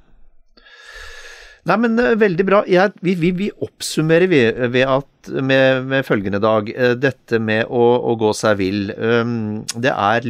Nei, 1.65 1.79
men 1.81 1.97
uh, 1.97 2.11
veldig 2.21 2.45
bra. 2.45 2.61
Jeg, 2.69 2.93
vi, 3.01 3.15
vi, 3.17 3.31
vi, 3.33 3.49
oppsummerer 3.65 4.29
vi, 4.29 4.43
ved 4.75 4.91
at, 4.99 5.31
med, 5.41 5.87
med 5.89 6.05
følgende, 6.05 6.43
Dag. 6.43 6.69
Dette 7.01 7.41
med 7.41 7.65
å, 7.65 7.87
å 8.11 8.13
gå 8.21 8.29
seg 8.37 8.59
vill. 8.61 8.91
Um, 8.93 9.63
det 9.73 9.89
er 9.95 10.29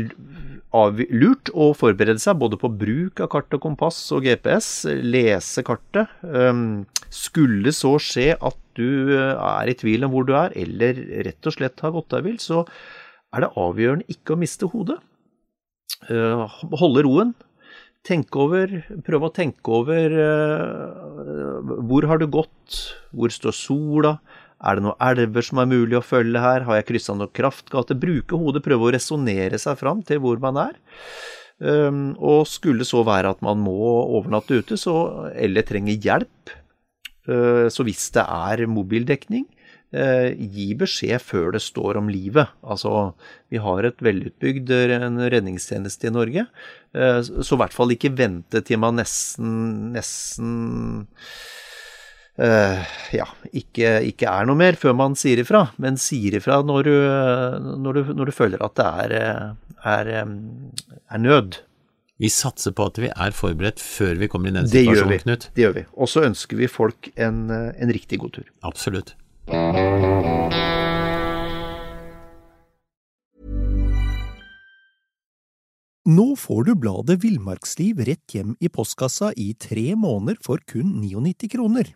lurt 1.13 1.51
å 1.53 1.69
forberede 1.77 2.19
seg 2.21 2.37
både 2.41 2.59
på 2.59 2.71
bruk 2.73 3.21
av 3.23 3.29
kart 3.31 3.53
og 3.55 3.63
kompass 3.63 3.99
og 4.15 4.25
GPS, 4.27 4.69
lese 5.03 5.63
kartet. 5.65 6.11
Skulle 7.15 7.71
så 7.75 7.95
skje 8.01 8.33
at 8.35 8.57
du 8.75 9.15
eh, 9.15 9.33
er 9.39 9.71
i 9.71 9.77
tvil 9.77 10.05
om 10.07 10.13
hvor 10.13 10.27
du 10.27 10.35
er, 10.37 10.53
eller 10.57 10.99
rett 11.27 11.47
og 11.47 11.55
slett 11.55 11.83
har 11.83 11.93
gått 11.95 12.11
deg 12.11 12.25
vill, 12.27 12.39
så 12.43 12.65
er 13.35 13.45
det 13.45 13.53
avgjørende 13.59 14.07
ikke 14.11 14.35
å 14.35 14.39
miste 14.39 14.69
hodet. 14.71 14.99
Eh, 16.09 16.61
holde 16.81 17.05
roen. 17.07 17.35
Tenke 18.05 18.37
over, 18.37 18.73
prøve 19.05 19.29
å 19.29 19.33
tenke 19.33 19.71
over 19.79 20.13
eh, 20.21 21.71
hvor 21.89 22.05
har 22.09 22.21
du 22.21 22.27
gått, 22.29 22.81
hvor 23.15 23.33
står 23.33 23.55
sola, 23.57 24.17
er 24.65 24.77
det 24.77 24.85
noen 24.85 25.01
elver 25.07 25.45
som 25.45 25.61
er 25.61 25.69
mulig 25.69 25.97
å 25.99 26.03
følge 26.05 26.41
her? 26.41 26.65
Har 26.67 26.79
jeg 26.79 26.89
kryssa 26.89 27.15
noen 27.15 27.33
kraftgater? 27.35 27.97
Bruke 28.01 28.39
hodet, 28.41 28.63
prøve 28.65 28.89
å 28.89 28.93
resonnere 28.95 29.59
seg 29.61 29.77
fram 29.79 30.01
til 30.05 30.21
hvor 30.23 30.41
man 30.41 30.59
er. 30.65 30.77
Og 31.63 32.43
skulle 32.51 32.87
så 32.87 33.03
være 33.07 33.31
at 33.31 33.43
man 33.45 33.61
må 33.63 33.77
overnatte 34.17 34.59
ute, 34.59 34.77
så, 34.77 34.95
eller 35.31 35.63
trenger 35.67 35.99
hjelp, 36.03 36.55
uh, 37.29 37.67
så 37.71 37.85
hvis 37.87 38.09
det 38.15 38.25
er 38.25 38.65
mobildekning, 38.67 39.45
eh, 39.95 40.33
gi 40.35 40.73
beskjed 40.75 41.21
før 41.23 41.53
det 41.55 41.61
står 41.63 42.01
om 42.01 42.09
livet. 42.11 42.51
Altså, 42.67 43.13
vi 43.53 43.61
har 43.63 43.87
et 43.87 44.01
velutbygd 44.03 44.73
en 44.97 45.21
redningstjeneste 45.31 46.09
i 46.09 46.11
Norge, 46.11 46.47
så 46.91 47.55
i 47.55 47.59
hvert 47.61 47.75
fall 47.75 47.93
ikke 47.95 48.11
vente 48.17 48.59
til 48.65 48.81
man 48.83 48.99
nesten, 48.99 49.93
nesten 49.95 51.05
Uh, 52.35 52.81
ja, 53.15 53.29
ikke, 53.55 54.01
ikke, 54.09 54.27
er 54.27 54.47
noe 54.49 54.59
mer 54.59 54.75
før 54.75 54.95
man 54.99 55.13
sier 55.15 55.39
ifra, 55.39 55.69
men 55.79 55.95
sier 55.95 56.35
ifra 56.35 56.59
når 56.67 56.89
du, 56.89 56.95
når 57.79 57.95
du, 57.95 58.11
når 58.11 58.27
du 58.31 58.33
føler 58.35 58.65
at 58.65 58.75
det 58.75 58.87
er, 59.05 59.15
er, 59.87 60.11
er, 60.19 61.21
nød. 61.23 61.61
Vi 62.19 62.31
satser 62.31 62.75
på 62.75 62.89
at 62.91 62.99
vi 62.99 63.07
er 63.11 63.35
forberedt 63.35 63.79
før 63.79 64.19
vi 64.19 64.27
kommer 64.31 64.51
i 64.51 64.57
den 64.57 64.67
situasjonen, 64.67 65.23
Knut. 65.23 65.49
Det 65.55 65.63
gjør 65.63 65.75
vi. 65.79 65.85
Og 65.95 66.11
så 66.11 66.27
ønsker 66.27 66.59
vi 66.59 66.71
folk 66.71 67.11
en, 67.15 67.47
en 67.51 67.95
riktig 67.95 68.19
god 68.19 68.35
tur. 68.39 68.51
Absolutt. 68.67 69.15
Nå 76.05 76.25
får 76.37 76.67
du 76.67 76.75
bladet 76.77 77.21
Villmarksliv 77.23 78.03
rett 78.05 78.35
hjem 78.35 78.57
i 78.61 78.69
postkassa 78.69 79.31
i 79.41 79.53
tre 79.57 79.93
måneder 79.97 80.37
for 80.43 80.59
kun 80.69 80.99
99 81.01 81.55
kroner. 81.55 81.95